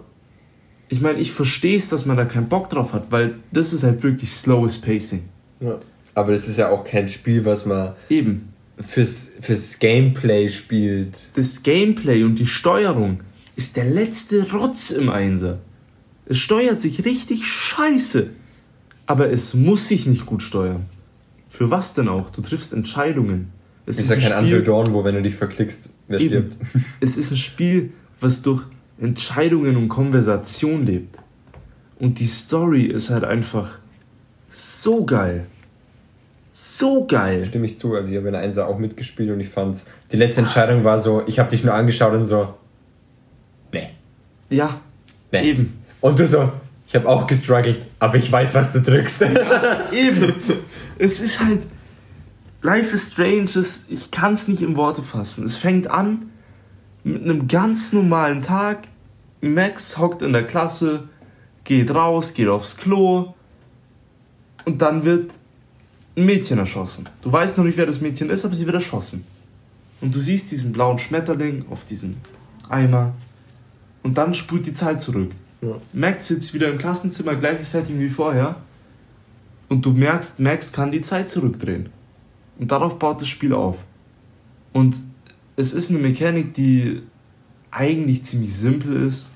[0.89, 3.83] Ich meine, ich verstehe es, dass man da keinen Bock drauf hat, weil das ist
[3.83, 5.25] halt wirklich slowes Pacing.
[5.61, 5.81] ja.
[6.15, 8.49] Aber das ist ja auch kein Spiel, was man Eben.
[8.79, 11.19] fürs, fürs Gameplay spielt.
[11.35, 13.21] Das Gameplay und die Steuerung
[13.57, 15.59] ist der letzte Rotz im Einser.
[16.27, 18.31] Es steuert sich richtig scheiße.
[19.07, 20.85] Aber es muss sich nicht gut steuern.
[21.49, 22.31] Für was denn auch?
[22.31, 23.49] Du triffst Entscheidungen.
[23.85, 26.29] Es ist ja ein kein Spiel- Until Dawn, wo wenn du dich verklickst, wer Eben.
[26.53, 26.57] stirbt.
[27.01, 28.65] Es ist ein Spiel, was durch
[28.99, 31.19] Entscheidungen und Konversation lebt.
[31.99, 33.79] Und die Story ist halt einfach
[34.51, 35.47] so geil.
[36.55, 37.45] So geil.
[37.47, 39.87] Stimme ich zu, also ich habe in der Einser auch mitgespielt und ich fand's.
[40.13, 42.55] Die letzte Entscheidung war so, ich habe dich nur angeschaut und so.
[43.73, 43.89] Nee.
[44.51, 44.81] Ja,
[45.33, 45.51] Nee.
[45.51, 45.83] eben.
[46.03, 46.53] Und du so,
[46.87, 49.23] ich habe auch gestruggelt, aber ich weiß, was du drückst.
[49.93, 50.35] Eben.
[50.99, 51.61] Es ist halt.
[52.61, 55.45] Life is Strange, es, ich kann es nicht in Worte fassen.
[55.47, 56.31] Es fängt an
[57.03, 58.89] mit einem ganz normalen Tag.
[59.41, 61.09] Max hockt in der Klasse,
[61.65, 63.35] geht raus, geht aufs Klo
[64.65, 65.33] und dann wird
[66.17, 67.09] ein Mädchen erschossen.
[67.23, 69.25] Du weißt noch nicht, wer das Mädchen ist, aber sie wird erschossen.
[70.01, 72.17] Und du siehst diesen blauen Schmetterling auf diesem
[72.69, 73.15] Eimer
[74.03, 75.31] und dann spult die Zeit zurück.
[75.61, 75.77] Ja.
[75.93, 78.57] Max sitzt wieder im Klassenzimmer, gleiches Setting wie vorher.
[79.69, 81.89] Und du merkst, Max kann die Zeit zurückdrehen.
[82.59, 83.85] Und darauf baut das Spiel auf.
[84.73, 84.97] Und
[85.57, 87.03] es ist eine Mechanik, die
[87.71, 89.31] eigentlich ziemlich simpel ist,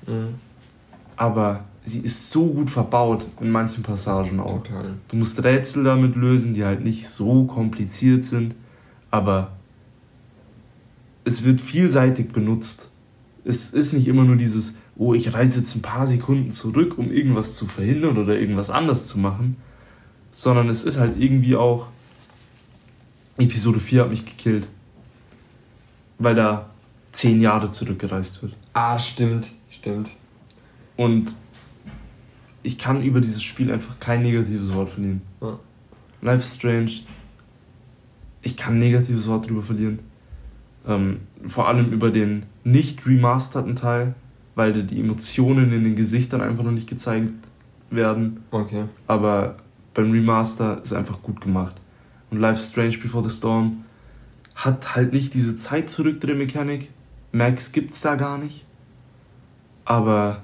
[1.15, 4.61] aber sie ist so gut verbaut in manchen Passagen auch.
[4.63, 4.93] Total.
[5.07, 8.55] Du musst Rätsel damit lösen, die halt nicht so kompliziert sind,
[9.09, 9.53] aber
[11.23, 12.91] es wird vielseitig benutzt.
[13.45, 17.09] Es ist nicht immer nur dieses, oh, ich reise jetzt ein paar Sekunden zurück, um
[17.09, 19.55] irgendwas zu verhindern oder irgendwas anders zu machen,
[20.31, 21.87] sondern es ist halt irgendwie auch,
[23.37, 24.67] Episode 4 hat mich gekillt,
[26.19, 26.69] weil da
[27.13, 28.53] zehn Jahre zurückgereist wird.
[28.73, 30.11] Ah, stimmt, stimmt.
[30.97, 31.33] Und
[32.67, 35.21] ich kann über dieses Spiel einfach kein negatives Wort verlieren.
[35.41, 35.57] Ja.
[36.21, 36.91] Life is Strange.
[38.41, 39.99] Ich kann ein negatives Wort drüber verlieren.
[40.85, 44.15] Ähm, vor allem über den nicht remasterten Teil,
[44.55, 47.47] weil die Emotionen in den Gesichtern einfach noch nicht gezeigt
[47.89, 48.43] werden.
[48.51, 48.83] Okay.
[49.07, 49.55] Aber
[49.93, 51.75] beim Remaster ist einfach gut gemacht.
[52.31, 53.85] Und Life is Strange Before the Storm
[54.55, 56.89] hat halt nicht diese Zeit zurückdreh-Mechanik.
[57.31, 58.65] Max gibt's da gar nicht.
[59.85, 60.43] Aber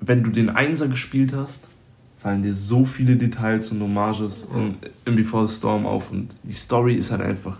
[0.00, 1.68] wenn du den Einser gespielt hast,
[2.16, 6.52] fallen dir so viele Details und Hommages in, in Before the Storm auf und die
[6.52, 7.58] Story ist halt einfach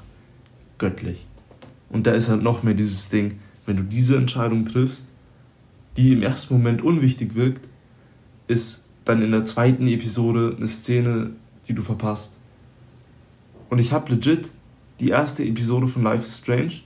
[0.79, 1.27] göttlich.
[1.89, 5.09] Und da ist halt noch mehr dieses Ding, wenn du diese Entscheidung triffst,
[5.97, 7.67] die im ersten Moment unwichtig wirkt,
[8.49, 11.31] ist dann in der zweiten Episode eine Szene,
[11.69, 12.37] die du verpasst.
[13.71, 14.51] Und ich habe legit
[14.99, 16.81] die erste Episode von Life is Strange,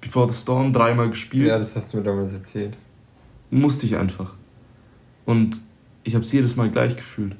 [0.00, 1.48] Before the Storm, dreimal gespielt.
[1.48, 2.76] Ja, das hast du mir damals erzählt.
[3.50, 4.37] Musste ich einfach.
[5.28, 5.60] Und
[6.04, 7.36] ich habe es jedes Mal gleich gefühlt.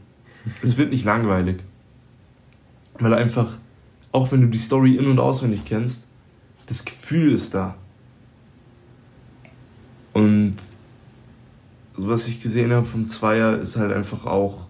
[0.63, 1.61] Es wird nicht langweilig.
[2.99, 3.57] Weil einfach,
[4.13, 6.05] auch wenn du die Story in- und auswendig kennst,
[6.67, 7.77] das Gefühl ist da.
[10.13, 10.57] Und
[11.97, 14.67] was ich gesehen habe vom Zweier ist halt einfach auch.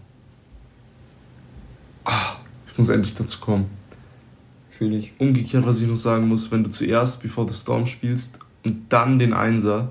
[2.04, 2.36] Ah,
[2.70, 3.66] ich muss endlich dazu kommen.
[4.70, 5.12] Fühle ich.
[5.18, 9.18] Umgekehrt, was ich noch sagen muss, wenn du zuerst Before the Storm spielst und dann
[9.18, 9.90] den Einser,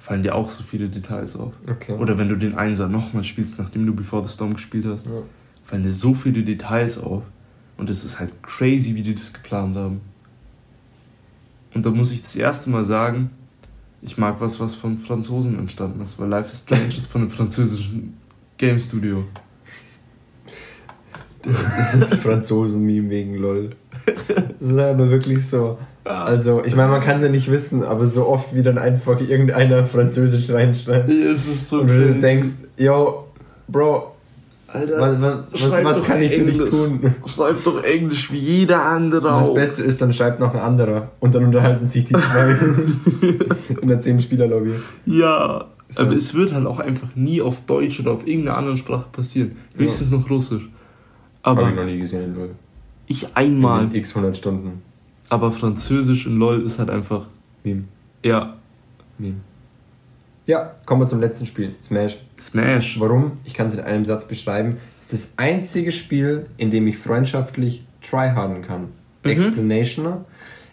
[0.00, 1.52] fallen dir auch so viele Details auf.
[1.68, 1.92] Okay.
[1.92, 5.12] Oder wenn du den Einser nochmal spielst, nachdem du Before the Storm gespielt hast, Ja.
[5.64, 7.22] fallen dir so viele Details auf.
[7.76, 10.00] Und es ist halt crazy, wie die das geplant haben.
[11.74, 13.30] Und da muss ich das erste Mal sagen,
[14.02, 17.30] ich mag was, was von Franzosen entstanden ist, weil Life is Strange ist von einem
[17.30, 18.16] französischen
[18.58, 19.24] Game Studio.
[21.98, 23.70] Das Franzosen-Meme wegen LOL.
[24.58, 25.78] Das ist aber wirklich so.
[26.04, 29.20] Also, ich meine, man kann es ja nicht wissen, aber so oft wie dann einfach
[29.20, 31.10] irgendeiner Französisch reinschreibt.
[31.10, 32.48] Es ist so Und du denkst,
[32.78, 33.24] yo,
[33.68, 34.14] Bro,
[34.68, 36.70] Alter, was, was, was, was kann ich für dich Englisch.
[36.70, 37.14] tun?
[37.26, 39.54] Schreib doch Englisch wie jeder andere Das auch.
[39.54, 42.56] Beste ist, dann schreibt noch ein anderer und dann unterhalten sich die zwei
[43.82, 44.72] in der 10-Spieler-Lobby.
[45.06, 46.02] Ja, So.
[46.02, 49.56] aber es wird halt auch einfach nie auf Deutsch oder auf irgendeiner anderen Sprache passieren.
[49.76, 50.68] Höchstens noch Russisch.
[51.42, 52.50] Aber Hab ich noch nie gesehen LOL.
[53.06, 53.84] ich einmal.
[53.84, 54.82] In x 100 Stunden.
[55.30, 57.26] Aber Französisch in LOL ist halt einfach.
[57.64, 57.84] Meme.
[58.24, 58.56] Ja,
[59.18, 59.36] Meme.
[60.46, 61.74] Ja, kommen wir zum letzten Spiel.
[61.82, 62.18] Smash.
[62.38, 62.98] Smash.
[63.00, 63.32] Warum?
[63.44, 64.76] Ich kann es in einem Satz beschreiben.
[65.00, 68.88] Es ist das einzige Spiel, in dem ich freundschaftlich tryharden kann.
[69.24, 69.30] Mhm.
[69.30, 70.24] Explanation.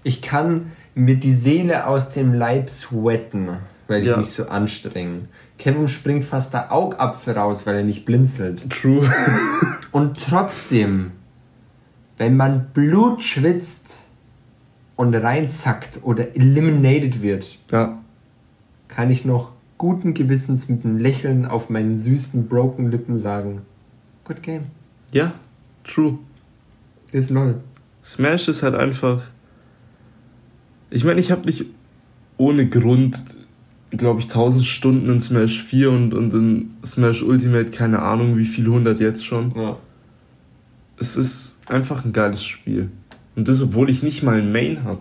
[0.03, 3.49] Ich kann mir die Seele aus dem Leib sweaten
[3.87, 4.17] weil ich Ja.
[4.17, 5.27] mich so anstrenge.
[5.57, 8.69] Kevin springt fast der Augapfel raus, weil er nicht blinzelt.
[8.69, 9.11] True.
[9.91, 11.11] Und trotzdem,
[12.17, 14.06] wenn man Blut schwitzt
[14.97, 17.97] und reinsackt oder eliminated wird, ja.
[18.89, 23.61] kann ich noch guten Gewissens mit einem Lächeln auf meinen süßen, broken Lippen sagen:
[24.25, 24.65] Good game.
[25.13, 25.35] Ja,
[25.85, 26.19] true.
[27.13, 27.61] Ist lol.
[28.03, 29.21] Smash ist halt einfach.
[30.89, 31.65] Ich meine, ich habe nicht
[32.37, 33.17] ohne Grund,
[33.91, 38.45] glaube ich, 1000 Stunden in Smash 4 und, und in Smash Ultimate, keine Ahnung, wie
[38.45, 39.51] viel 100 jetzt schon.
[39.55, 39.77] Ja.
[40.99, 42.89] Es ist einfach ein geiles Spiel.
[43.37, 44.99] Und das, obwohl ich nicht mal ein Main habe.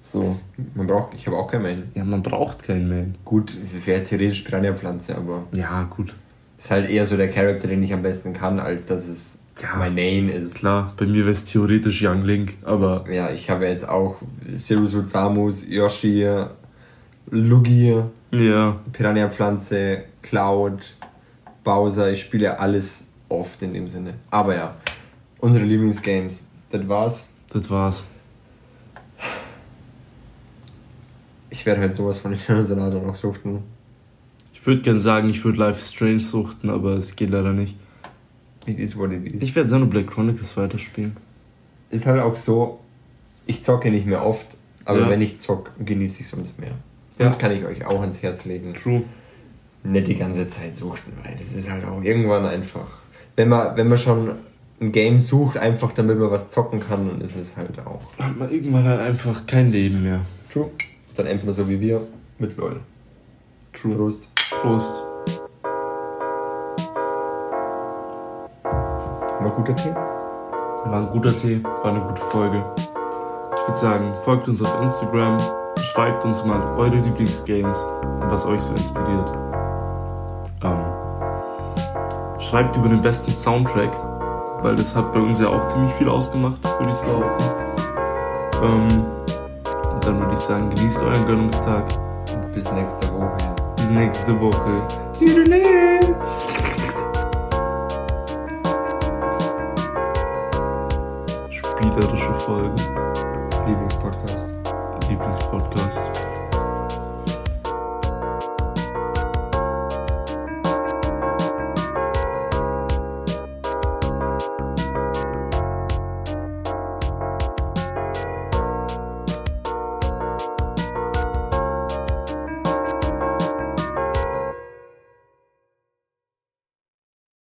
[0.00, 0.38] So.
[0.74, 1.82] Man braucht, ich habe auch kein Main.
[1.94, 3.16] Ja, man braucht kein Main.
[3.24, 6.14] Gut, es wäre theoretisch Piranha-Pflanze, aber Ja, gut.
[6.58, 9.76] ist halt eher so der Charakter, den ich am besten kann, als dass es Ja.
[9.76, 10.54] mein Main ist.
[10.56, 14.16] Klar, bei mir wäre es theoretisch Young Link, aber Ja, ich habe jetzt auch
[14.56, 16.26] Sirusu Samus, Yoshi,
[17.30, 17.94] Luigi,
[18.30, 20.94] ja, Piranha-Pflanze, Cloud,
[21.64, 22.10] Bowser.
[22.12, 24.14] Ich spiele alles oft in dem Sinne.
[24.30, 24.74] Aber ja,
[25.38, 26.46] unsere Lieblingsgames.
[26.70, 27.28] Das war's.
[27.52, 28.04] Das war's.
[31.50, 33.62] Ich werde halt sowas von Eternal Sonata noch suchten.
[34.54, 37.76] Ich würde gern sagen, ich würde Life Strange suchten, aber es geht leider nicht.
[38.66, 39.42] It is what it is.
[39.42, 41.16] Ich werde Xenoblade Chronicles weiterspielen.
[41.90, 42.80] ist halt auch so,
[43.46, 45.10] ich zocke nicht mehr oft, aber Ja.
[45.10, 46.70] wenn ich zocke, genieße ich es umso mehr.
[46.70, 46.76] Ja.
[47.18, 48.72] Das kann ich euch auch ans Herz legen.
[48.74, 49.02] True.
[49.84, 52.86] Nicht die ganze Zeit suchten, weil das ist halt auch irgendwann einfach.
[53.36, 54.30] Wenn man, wenn man schon
[54.82, 58.00] ein Game sucht, einfach damit man was zocken kann, dann ist es halt auch.
[58.18, 60.20] Hat man irgendwann halt einfach kein Leben mehr.
[60.50, 60.70] True.
[61.14, 62.02] Dann entweder so wie wir
[62.38, 62.80] mit LOL.
[63.72, 63.94] True.
[63.94, 64.28] Prost.
[64.60, 65.02] Prost.
[68.64, 69.90] War guter Tee?
[69.90, 72.64] War ein guter Tee, war eine gute Folge.
[72.76, 75.38] Ich würde sagen, folgt uns auf Instagram,
[75.78, 79.30] schreibt uns mal eure Lieblingsgames und was euch so inspiriert.
[80.64, 80.84] Ähm,
[82.40, 83.92] schreibt über den besten Soundtrack,
[84.62, 87.44] weil das hat bei uns ja auch ziemlich viel ausgemacht, würde ich behaupten.
[88.62, 89.04] Ähm,
[89.94, 91.84] und dann würde ich sagen, genießt euren Gönnungstag.
[92.54, 93.54] Bis nächste Woche.
[93.76, 94.82] Bis nächste Woche.
[101.50, 102.74] Spielerische Folge.
[103.66, 104.46] Lieblingspodcast.
[105.08, 105.81] Lieblingspodcast.